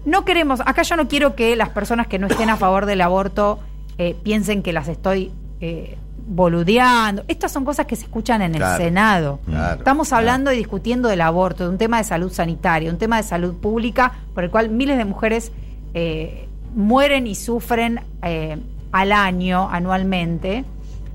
No 0.03 0.25
queremos, 0.25 0.59
acá 0.65 0.81
yo 0.81 0.97
no 0.97 1.07
quiero 1.07 1.35
que 1.35 1.55
las 1.55 1.69
personas 1.69 2.07
que 2.07 2.19
no 2.19 2.27
estén 2.27 2.49
a 2.49 2.57
favor 2.57 2.85
del 2.85 2.99
aborto 2.99 3.59
eh, 3.97 4.17
piensen 4.21 4.63
que 4.63 4.73
las 4.73 4.89
estoy 4.89 5.31
eh, 5.61 5.97
boludeando. 6.31 7.25
Estas 7.27 7.51
son 7.51 7.65
cosas 7.65 7.85
que 7.85 7.97
se 7.97 8.03
escuchan 8.03 8.41
en 8.41 8.55
el 8.55 8.63
Senado. 8.77 9.41
Estamos 9.77 10.13
hablando 10.13 10.53
y 10.53 10.57
discutiendo 10.57 11.09
del 11.09 11.19
aborto, 11.19 11.65
de 11.65 11.69
un 11.69 11.77
tema 11.77 11.97
de 11.97 12.05
salud 12.05 12.31
sanitaria, 12.31 12.89
un 12.89 12.97
tema 12.97 13.17
de 13.17 13.23
salud 13.23 13.55
pública 13.55 14.13
por 14.33 14.45
el 14.45 14.49
cual 14.49 14.69
miles 14.69 14.97
de 14.97 15.03
mujeres 15.03 15.51
eh, 15.93 16.47
mueren 16.73 17.27
y 17.27 17.35
sufren 17.35 17.99
eh, 18.21 18.57
al 18.93 19.11
año, 19.11 19.69
anualmente, 19.69 20.63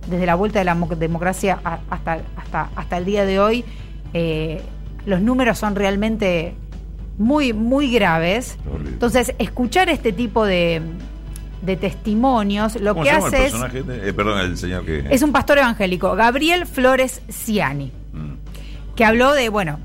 desde 0.06 0.26
la 0.26 0.34
vuelta 0.34 0.58
de 0.58 0.66
la 0.66 0.74
democracia 0.74 1.60
hasta, 1.64 2.20
hasta, 2.36 2.70
hasta 2.76 2.98
el 2.98 3.06
día 3.06 3.24
de 3.24 3.40
hoy. 3.40 3.64
Eh, 4.12 4.60
los 5.06 5.22
números 5.22 5.56
son 5.56 5.76
realmente 5.76 6.54
muy, 7.16 7.54
muy 7.54 7.90
graves. 7.90 8.58
Entonces, 8.86 9.34
escuchar 9.38 9.88
este 9.88 10.12
tipo 10.12 10.44
de, 10.44 10.82
de 11.66 11.76
testimonios, 11.76 12.80
lo 12.80 12.94
que 12.94 13.10
hace 13.10 13.46
es. 13.46 13.54
Eh, 13.54 14.12
perdón, 14.14 14.40
el 14.40 14.56
señor 14.56 14.84
que. 14.84 15.06
Es 15.10 15.22
un 15.22 15.32
pastor 15.32 15.58
evangélico, 15.58 16.14
Gabriel 16.14 16.66
Flores 16.66 17.20
Ciani, 17.30 17.92
mm. 18.12 18.94
que 18.94 19.04
habló 19.04 19.34
de, 19.34 19.48
bueno, 19.48 19.78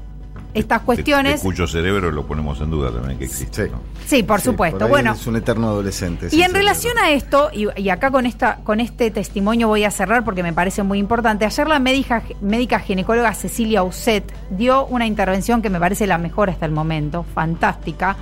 estas 0.53 0.81
cuestiones. 0.81 1.41
De, 1.41 1.41
cuyo 1.41 1.67
cerebro 1.67 2.11
lo 2.11 2.25
ponemos 2.25 2.59
en 2.61 2.69
duda 2.69 2.91
también 2.91 3.17
que 3.17 3.25
existe. 3.25 3.71
Sí, 4.05 4.23
por 4.23 4.41
supuesto. 4.41 4.87
bueno, 4.87 5.13
es 5.13 5.25
un 5.27 5.37
eterno 5.37 5.69
adolescente. 5.69 6.27
Y 6.31 6.43
en 6.43 6.53
relación 6.53 6.97
a 6.97 7.11
esto, 7.11 7.49
y, 7.53 7.89
acá 7.89 8.11
con 8.11 8.25
esta, 8.25 8.57
con 8.57 8.79
este 8.79 9.09
testimonio 9.11 9.67
voy 9.67 9.83
a 9.83 9.91
cerrar 9.91 10.23
porque 10.23 10.43
me 10.43 10.53
parece 10.53 10.83
muy 10.83 10.99
importante. 10.99 11.45
Ayer 11.45 11.67
la 11.67 11.79
médica, 11.79 12.23
médica 12.41 12.79
ginecóloga 12.79 13.33
Cecilia 13.33 13.83
Uset 13.83 14.31
dio 14.49 14.85
una 14.85 15.07
intervención 15.07 15.61
que 15.61 15.69
me 15.69 15.79
parece 15.79 16.07
la 16.07 16.17
mejor 16.17 16.49
hasta 16.49 16.65
el 16.65 16.71
momento, 16.71 17.25
fantástica 17.33 18.15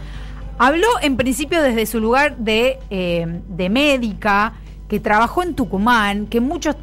Habló 0.61 0.87
en 1.01 1.15
principio 1.15 1.63
desde 1.63 1.85
su 1.85 2.01
lugar 2.01 2.35
de, 2.35 2.79
eh, 2.89 3.25
de 3.47 3.69
médica, 3.69 4.53
que 4.89 4.99
trabajó 4.99 5.41
en 5.41 5.55
Tucumán, 5.55 6.25
que 6.25 6.41
mucho, 6.41 6.75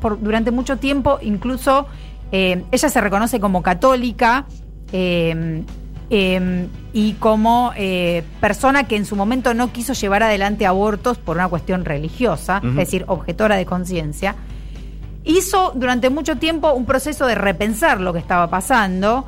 por, 0.00 0.20
durante 0.20 0.50
mucho 0.50 0.78
tiempo 0.78 1.20
incluso 1.22 1.86
eh, 2.32 2.64
ella 2.72 2.88
se 2.88 3.00
reconoce 3.00 3.38
como 3.38 3.62
católica 3.62 4.46
eh, 4.90 5.62
y 6.92 7.12
como 7.14 7.72
persona 8.40 8.84
que 8.84 8.96
en 8.96 9.04
su 9.04 9.16
momento 9.16 9.54
no 9.54 9.72
quiso 9.72 9.92
llevar 9.92 10.22
adelante 10.22 10.66
abortos 10.66 11.18
por 11.18 11.36
una 11.36 11.48
cuestión 11.48 11.84
religiosa, 11.84 12.60
es 12.64 12.74
decir, 12.74 13.04
objetora 13.06 13.56
de 13.56 13.66
conciencia. 13.66 14.34
Hizo 15.24 15.72
durante 15.74 16.08
mucho 16.08 16.36
tiempo 16.36 16.72
un 16.72 16.86
proceso 16.86 17.26
de 17.26 17.34
repensar 17.34 18.00
lo 18.00 18.12
que 18.12 18.20
estaba 18.20 18.48
pasando 18.48 19.26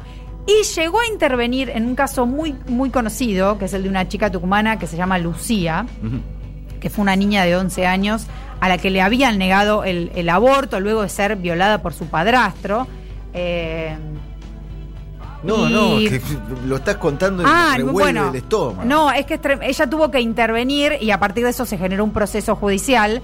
y 0.48 0.62
llegó 0.62 0.98
a 0.98 1.06
intervenir 1.06 1.68
en 1.68 1.84
un 1.84 1.94
caso 1.94 2.24
muy, 2.24 2.56
muy 2.68 2.88
conocido, 2.88 3.58
que 3.58 3.66
es 3.66 3.74
el 3.74 3.82
de 3.82 3.90
una 3.90 4.08
chica 4.08 4.30
tucumana 4.30 4.78
que 4.78 4.86
se 4.86 4.96
llama 4.96 5.18
Lucía, 5.18 5.84
que 6.80 6.88
fue 6.88 7.02
una 7.02 7.16
niña 7.16 7.44
de 7.44 7.54
11 7.54 7.86
años 7.86 8.26
a 8.58 8.68
la 8.70 8.78
que 8.78 8.88
le 8.88 9.02
habían 9.02 9.36
negado 9.36 9.84
el, 9.84 10.28
aborto 10.30 10.80
luego 10.80 11.02
de 11.02 11.10
ser 11.10 11.36
violada 11.36 11.82
por 11.82 11.92
su 11.92 12.06
padrastro. 12.06 12.86
Eh, 13.34 13.94
no, 15.42 15.68
no, 15.68 15.98
que 15.98 16.20
lo 16.66 16.76
estás 16.76 16.96
contando 16.96 17.42
y 17.42 17.46
ah, 17.46 17.76
bueno, 17.84 18.30
el 18.30 18.36
estómago. 18.36 18.84
No, 18.84 19.12
es 19.12 19.26
que 19.26 19.38
ella 19.60 19.86
tuvo 19.88 20.10
que 20.10 20.20
intervenir 20.20 20.94
y 20.98 21.10
a 21.10 21.20
partir 21.20 21.44
de 21.44 21.50
eso 21.50 21.66
se 21.66 21.76
generó 21.76 22.04
un 22.04 22.12
proceso 22.12 22.56
judicial. 22.56 23.20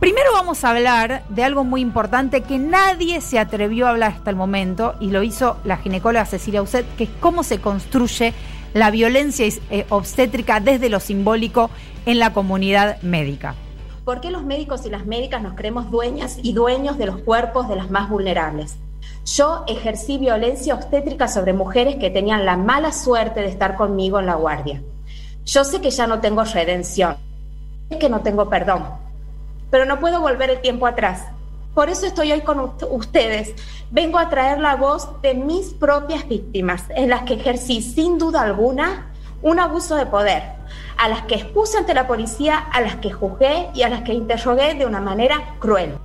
Primero 0.00 0.30
vamos 0.32 0.62
a 0.62 0.70
hablar 0.70 1.24
de 1.30 1.42
algo 1.42 1.64
muy 1.64 1.80
importante 1.80 2.42
que 2.42 2.58
nadie 2.58 3.22
se 3.22 3.38
atrevió 3.38 3.86
a 3.86 3.90
hablar 3.90 4.12
hasta 4.12 4.30
el 4.30 4.36
momento 4.36 4.94
y 5.00 5.10
lo 5.10 5.22
hizo 5.22 5.56
la 5.64 5.78
ginecóloga 5.78 6.26
Cecilia 6.26 6.60
Uset, 6.60 6.86
que 6.96 7.04
es 7.04 7.10
cómo 7.18 7.42
se 7.42 7.60
construye 7.60 8.34
la 8.74 8.90
violencia 8.90 9.46
eh, 9.70 9.86
obstétrica 9.88 10.60
desde 10.60 10.90
lo 10.90 11.00
simbólico 11.00 11.70
en 12.04 12.18
la 12.18 12.34
comunidad 12.34 13.00
médica. 13.00 13.54
¿Por 14.04 14.20
qué 14.20 14.30
los 14.30 14.44
médicos 14.44 14.84
y 14.84 14.90
las 14.90 15.06
médicas 15.06 15.42
nos 15.42 15.54
creemos 15.54 15.90
dueñas 15.90 16.38
y 16.42 16.52
dueños 16.52 16.98
de 16.98 17.06
los 17.06 17.16
cuerpos 17.22 17.66
de 17.68 17.76
las 17.76 17.90
más 17.90 18.10
vulnerables? 18.10 18.76
Yo 19.24 19.64
ejercí 19.66 20.18
violencia 20.18 20.74
obstétrica 20.74 21.26
sobre 21.26 21.54
mujeres 21.54 21.96
que 21.96 22.10
tenían 22.10 22.44
la 22.44 22.58
mala 22.58 22.92
suerte 22.92 23.40
de 23.40 23.48
estar 23.48 23.76
conmigo 23.76 24.20
en 24.20 24.26
la 24.26 24.34
guardia. 24.34 24.82
Yo 25.46 25.64
sé 25.64 25.80
que 25.80 25.90
ya 25.90 26.06
no 26.06 26.20
tengo 26.20 26.44
redención 26.44 27.16
que 28.00 28.08
no 28.08 28.20
tengo 28.20 28.50
perdón, 28.50 28.84
pero 29.70 29.84
no 29.84 30.00
puedo 30.00 30.20
volver 30.20 30.50
el 30.50 30.60
tiempo 30.60 30.86
atrás. 30.86 31.24
Por 31.74 31.90
eso 31.90 32.06
estoy 32.06 32.32
hoy 32.32 32.40
con 32.40 32.72
ustedes. 32.90 33.54
Vengo 33.90 34.18
a 34.18 34.30
traer 34.30 34.58
la 34.58 34.76
voz 34.76 35.08
de 35.20 35.34
mis 35.34 35.74
propias 35.74 36.26
víctimas, 36.26 36.84
en 36.90 37.10
las 37.10 37.22
que 37.22 37.34
ejercí 37.34 37.82
sin 37.82 38.18
duda 38.18 38.40
alguna 38.42 39.12
un 39.42 39.60
abuso 39.60 39.96
de 39.96 40.06
poder, 40.06 40.42
a 40.96 41.08
las 41.08 41.22
que 41.22 41.34
expuse 41.34 41.76
ante 41.76 41.92
la 41.92 42.06
policía, 42.06 42.58
a 42.58 42.80
las 42.80 42.96
que 42.96 43.12
juzgué 43.12 43.68
y 43.74 43.82
a 43.82 43.88
las 43.88 44.02
que 44.02 44.14
interrogué 44.14 44.74
de 44.74 44.86
una 44.86 45.00
manera 45.00 45.56
cruel. 45.58 45.98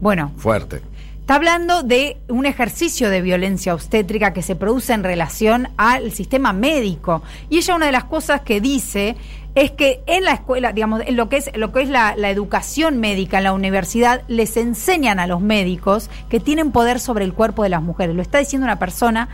Bueno. 0.00 0.32
Fuerte. 0.36 0.82
Está 1.20 1.34
hablando 1.34 1.82
de 1.82 2.18
un 2.28 2.46
ejercicio 2.46 3.10
de 3.10 3.20
violencia 3.20 3.74
obstétrica 3.74 4.32
que 4.32 4.42
se 4.42 4.54
produce 4.54 4.92
en 4.92 5.02
relación 5.02 5.68
al 5.76 6.12
sistema 6.12 6.52
médico. 6.52 7.20
Y 7.50 7.58
ella 7.58 7.74
una 7.74 7.86
de 7.86 7.92
las 7.92 8.04
cosas 8.04 8.42
que 8.42 8.60
dice 8.60 9.16
es 9.56 9.70
que 9.70 10.02
en 10.06 10.22
la 10.22 10.32
escuela, 10.32 10.72
digamos, 10.72 11.00
en 11.04 11.16
lo 11.16 11.28
que 11.30 11.38
es, 11.38 11.50
lo 11.56 11.72
que 11.72 11.82
es 11.82 11.88
la, 11.88 12.14
la, 12.14 12.30
educación 12.30 12.98
médica 12.98 13.38
en 13.38 13.44
la 13.44 13.54
universidad, 13.54 14.22
les 14.28 14.56
enseñan 14.58 15.18
a 15.18 15.26
los 15.26 15.40
médicos 15.40 16.10
que 16.28 16.40
tienen 16.40 16.72
poder 16.72 17.00
sobre 17.00 17.24
el 17.24 17.32
cuerpo 17.32 17.62
de 17.62 17.70
las 17.70 17.82
mujeres. 17.82 18.14
Lo 18.14 18.20
está 18.20 18.38
diciendo 18.38 18.66
una 18.66 18.78
persona 18.78 19.30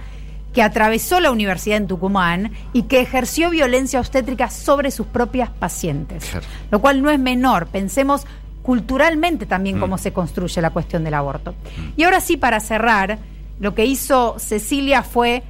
que 0.54 0.62
atravesó 0.62 1.18
la 1.18 1.32
universidad 1.32 1.78
en 1.78 1.88
Tucumán 1.88 2.52
y 2.72 2.84
que 2.84 3.00
ejerció 3.00 3.50
violencia 3.50 3.98
obstétrica 3.98 4.48
sobre 4.48 4.92
sus 4.92 5.06
propias 5.06 5.50
pacientes. 5.50 6.30
Lo 6.70 6.80
cual 6.80 7.02
no 7.02 7.10
es 7.10 7.18
menor. 7.18 7.66
Pensemos 7.66 8.24
culturalmente 8.62 9.44
también 9.46 9.80
cómo 9.80 9.96
mm. 9.96 9.98
se 9.98 10.12
construye 10.12 10.62
la 10.62 10.70
cuestión 10.70 11.02
del 11.02 11.14
aborto. 11.14 11.52
Mm. 11.52 11.88
Y 11.96 12.04
ahora 12.04 12.20
sí, 12.20 12.36
para 12.36 12.60
cerrar, 12.60 13.18
lo 13.58 13.74
que 13.74 13.86
hizo 13.86 14.36
Cecilia 14.38 15.02
fue 15.02 15.42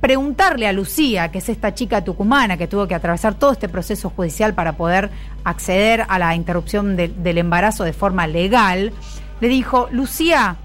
preguntarle 0.00 0.66
a 0.68 0.72
Lucía, 0.72 1.30
que 1.30 1.38
es 1.38 1.48
esta 1.48 1.74
chica 1.74 2.04
tucumana 2.04 2.56
que 2.56 2.68
tuvo 2.68 2.86
que 2.86 2.94
atravesar 2.94 3.34
todo 3.34 3.52
este 3.52 3.68
proceso 3.68 4.10
judicial 4.10 4.54
para 4.54 4.76
poder 4.76 5.10
acceder 5.44 6.04
a 6.08 6.18
la 6.18 6.34
interrupción 6.34 6.96
del 6.96 7.38
embarazo 7.38 7.84
de 7.84 7.92
forma 7.92 8.26
legal, 8.26 8.92
le 9.40 9.48
dijo, 9.48 9.88
Lucía, 9.90 10.56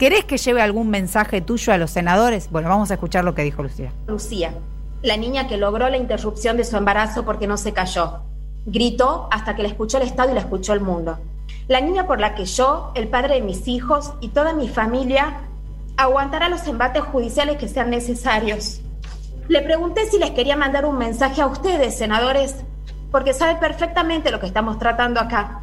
¿Querés 0.00 0.24
que 0.24 0.38
lleve 0.38 0.62
algún 0.62 0.88
mensaje 0.88 1.42
tuyo 1.42 1.74
a 1.74 1.76
los 1.76 1.90
senadores? 1.90 2.50
Bueno, 2.50 2.70
vamos 2.70 2.90
a 2.90 2.94
escuchar 2.94 3.22
lo 3.22 3.34
que 3.34 3.42
dijo 3.42 3.62
Lucía. 3.62 3.92
Lucía, 4.06 4.54
la 5.02 5.18
niña 5.18 5.46
que 5.46 5.58
logró 5.58 5.90
la 5.90 5.98
interrupción 5.98 6.56
de 6.56 6.64
su 6.64 6.78
embarazo 6.78 7.26
porque 7.26 7.46
no 7.46 7.58
se 7.58 7.74
cayó. 7.74 8.22
Gritó 8.64 9.28
hasta 9.30 9.54
que 9.54 9.62
la 9.62 9.68
escuchó 9.68 9.98
el 9.98 10.04
Estado 10.04 10.30
y 10.30 10.34
la 10.36 10.40
escuchó 10.40 10.72
el 10.72 10.80
mundo. 10.80 11.18
La 11.68 11.82
niña 11.82 12.06
por 12.06 12.18
la 12.18 12.34
que 12.34 12.46
yo, 12.46 12.92
el 12.94 13.08
padre 13.08 13.34
de 13.34 13.40
mis 13.42 13.68
hijos 13.68 14.14
y 14.22 14.28
toda 14.28 14.54
mi 14.54 14.70
familia 14.70 15.49
aguantará 16.00 16.48
los 16.48 16.66
embates 16.66 17.02
judiciales 17.02 17.58
que 17.58 17.68
sean 17.68 17.90
necesarios. 17.90 18.80
Le 19.48 19.60
pregunté 19.60 20.06
si 20.06 20.18
les 20.18 20.30
quería 20.30 20.56
mandar 20.56 20.86
un 20.86 20.96
mensaje 20.96 21.42
a 21.42 21.46
ustedes, 21.46 21.98
senadores, 21.98 22.56
porque 23.10 23.34
sabe 23.34 23.56
perfectamente 23.56 24.30
lo 24.30 24.40
que 24.40 24.46
estamos 24.46 24.78
tratando 24.78 25.20
acá. 25.20 25.62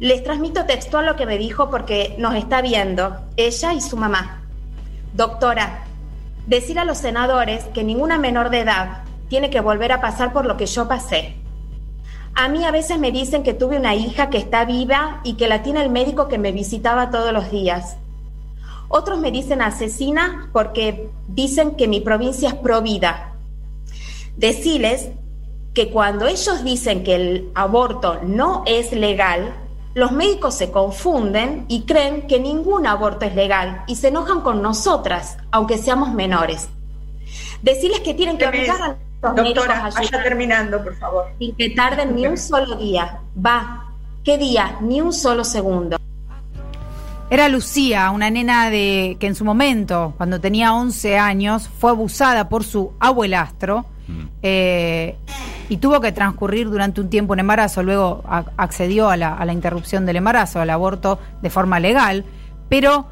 Les 0.00 0.22
transmito 0.22 0.66
textual 0.66 1.06
lo 1.06 1.16
que 1.16 1.24
me 1.24 1.38
dijo 1.38 1.70
porque 1.70 2.14
nos 2.18 2.34
está 2.34 2.60
viendo, 2.60 3.16
ella 3.38 3.72
y 3.72 3.80
su 3.80 3.96
mamá. 3.96 4.42
Doctora, 5.14 5.84
decir 6.46 6.78
a 6.78 6.84
los 6.84 6.98
senadores 6.98 7.64
que 7.72 7.84
ninguna 7.84 8.18
menor 8.18 8.50
de 8.50 8.60
edad 8.60 9.04
tiene 9.28 9.48
que 9.48 9.60
volver 9.60 9.92
a 9.92 10.02
pasar 10.02 10.32
por 10.34 10.44
lo 10.44 10.58
que 10.58 10.66
yo 10.66 10.88
pasé. 10.88 11.36
A 12.34 12.48
mí 12.48 12.64
a 12.64 12.70
veces 12.70 12.98
me 12.98 13.12
dicen 13.12 13.42
que 13.42 13.54
tuve 13.54 13.78
una 13.78 13.94
hija 13.94 14.28
que 14.28 14.38
está 14.38 14.66
viva 14.66 15.20
y 15.24 15.34
que 15.34 15.48
la 15.48 15.62
tiene 15.62 15.82
el 15.82 15.90
médico 15.90 16.28
que 16.28 16.36
me 16.36 16.52
visitaba 16.52 17.10
todos 17.10 17.32
los 17.32 17.50
días. 17.50 17.96
Otros 18.96 19.18
me 19.18 19.32
dicen 19.32 19.60
asesina 19.60 20.50
porque 20.52 21.10
dicen 21.26 21.74
que 21.74 21.88
mi 21.88 22.00
provincia 22.00 22.50
es 22.50 22.54
provida. 22.54 23.32
Decirles 24.36 25.08
que 25.74 25.90
cuando 25.90 26.28
ellos 26.28 26.62
dicen 26.62 27.02
que 27.02 27.16
el 27.16 27.50
aborto 27.56 28.20
no 28.22 28.62
es 28.66 28.92
legal, 28.92 29.52
los 29.94 30.12
médicos 30.12 30.54
se 30.54 30.70
confunden 30.70 31.64
y 31.66 31.86
creen 31.86 32.28
que 32.28 32.38
ningún 32.38 32.86
aborto 32.86 33.24
es 33.24 33.34
legal 33.34 33.82
y 33.88 33.96
se 33.96 34.08
enojan 34.08 34.42
con 34.42 34.62
nosotras, 34.62 35.38
aunque 35.50 35.76
seamos 35.76 36.14
menores. 36.14 36.68
Decirles 37.62 37.98
que 37.98 38.14
tienen 38.14 38.38
que 38.38 38.46
obligar 38.46 38.80
a 38.80 38.88
los 38.88 39.34
Doctora, 39.34 39.90
vaya 39.92 40.22
terminando, 40.22 40.84
por 40.84 40.94
favor. 40.98 41.26
Sin 41.40 41.56
que 41.56 41.70
tarden 41.70 42.14
ni 42.14 42.28
un 42.28 42.38
solo 42.38 42.76
día. 42.76 43.18
Va. 43.44 43.92
¿Qué 44.22 44.38
día? 44.38 44.78
Ni 44.82 45.00
un 45.00 45.12
solo 45.12 45.42
segundo. 45.42 45.96
Era 47.30 47.48
Lucía, 47.48 48.10
una 48.10 48.30
nena 48.30 48.70
de 48.70 49.16
que 49.18 49.26
en 49.26 49.34
su 49.34 49.44
momento, 49.44 50.14
cuando 50.16 50.40
tenía 50.40 50.74
11 50.74 51.18
años, 51.18 51.68
fue 51.78 51.90
abusada 51.90 52.48
por 52.48 52.64
su 52.64 52.92
abuelastro. 53.00 53.86
Mm. 54.06 54.22
Eh, 54.42 55.16
y 55.68 55.78
tuvo 55.78 56.00
que 56.00 56.12
transcurrir 56.12 56.68
durante 56.68 57.00
un 57.00 57.08
tiempo 57.08 57.32
en 57.34 57.40
embarazo, 57.40 57.82
luego 57.82 58.22
accedió 58.56 59.08
a 59.08 59.16
la, 59.16 59.52
interrupción 59.52 60.04
del 60.04 60.16
embarazo, 60.16 60.60
al 60.60 60.68
aborto 60.68 61.18
de 61.40 61.48
forma 61.48 61.80
legal, 61.80 62.24
pero 62.68 63.06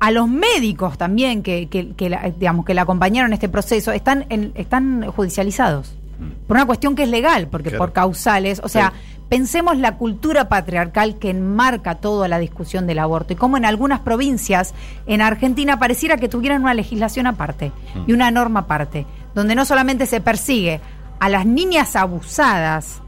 a 0.00 0.10
los 0.10 0.28
médicos 0.28 0.98
también 0.98 1.42
que, 1.42 1.68
que, 1.68 2.10
la, 2.10 2.32
digamos, 2.36 2.64
que 2.64 2.74
la 2.74 2.82
acompañaron 2.82 3.30
en 3.30 3.34
este 3.34 3.48
proceso 3.48 3.92
están, 3.92 4.26
están 4.54 5.06
judicializados. 5.12 5.94
Mm. 6.18 6.46
Por 6.46 6.56
una 6.56 6.66
cuestión 6.66 6.94
que 6.94 7.04
es 7.04 7.08
legal, 7.08 7.48
porque 7.48 7.70
por 7.70 7.92
causales, 7.92 8.60
o 8.62 8.68
sea, 8.68 8.92
pensemos 9.28 9.78
la 9.78 9.96
cultura 9.96 10.48
patriarcal 10.48 11.18
que 11.18 11.30
enmarca 11.30 11.96
toda 11.96 12.28
la 12.28 12.38
discusión 12.38 12.86
del 12.86 12.98
aborto 12.98 13.32
y 13.32 13.36
cómo 13.36 13.56
en 13.56 13.64
algunas 13.64 14.00
provincias 14.00 14.74
en 15.06 15.22
Argentina 15.22 15.78
pareciera 15.78 16.16
que 16.16 16.28
tuvieran 16.28 16.62
una 16.62 16.74
legislación 16.74 17.26
aparte 17.26 17.72
y 18.06 18.12
mm. 18.12 18.14
una 18.14 18.30
norma 18.30 18.60
aparte, 18.60 19.06
donde 19.34 19.54
no 19.54 19.64
solamente 19.64 20.06
se 20.06 20.20
persigue 20.20 20.80
a 21.20 21.28
las 21.28 21.46
niñas 21.46 21.96
abusadas, 21.96 23.00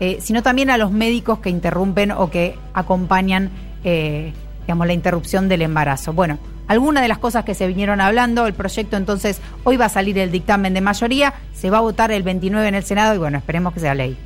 eh, 0.00 0.18
sino 0.20 0.42
también 0.42 0.70
a 0.70 0.78
los 0.78 0.92
médicos 0.92 1.40
que 1.40 1.50
interrumpen 1.50 2.12
o 2.12 2.30
que 2.30 2.56
acompañan, 2.72 3.50
eh, 3.84 4.32
digamos, 4.68 4.86
la 4.86 4.92
interrupción 4.92 5.48
del 5.48 5.62
embarazo. 5.62 6.12
Bueno, 6.12 6.38
algunas 6.66 7.02
de 7.02 7.08
las 7.08 7.16
cosas 7.16 7.46
que 7.46 7.54
se 7.54 7.66
vinieron 7.66 8.02
hablando, 8.02 8.46
el 8.46 8.52
proyecto 8.52 8.98
entonces 8.98 9.40
hoy 9.64 9.78
va 9.78 9.86
a 9.86 9.88
salir 9.88 10.18
el 10.18 10.30
dictamen 10.30 10.74
de 10.74 10.82
mayoría, 10.82 11.32
se 11.54 11.70
va 11.70 11.78
a 11.78 11.80
votar 11.80 12.12
el 12.12 12.22
29 12.22 12.68
en 12.68 12.74
el 12.74 12.84
Senado 12.84 13.14
y 13.14 13.18
bueno, 13.18 13.38
esperemos 13.38 13.72
que 13.72 13.80
sea 13.80 13.94
ley. 13.94 14.18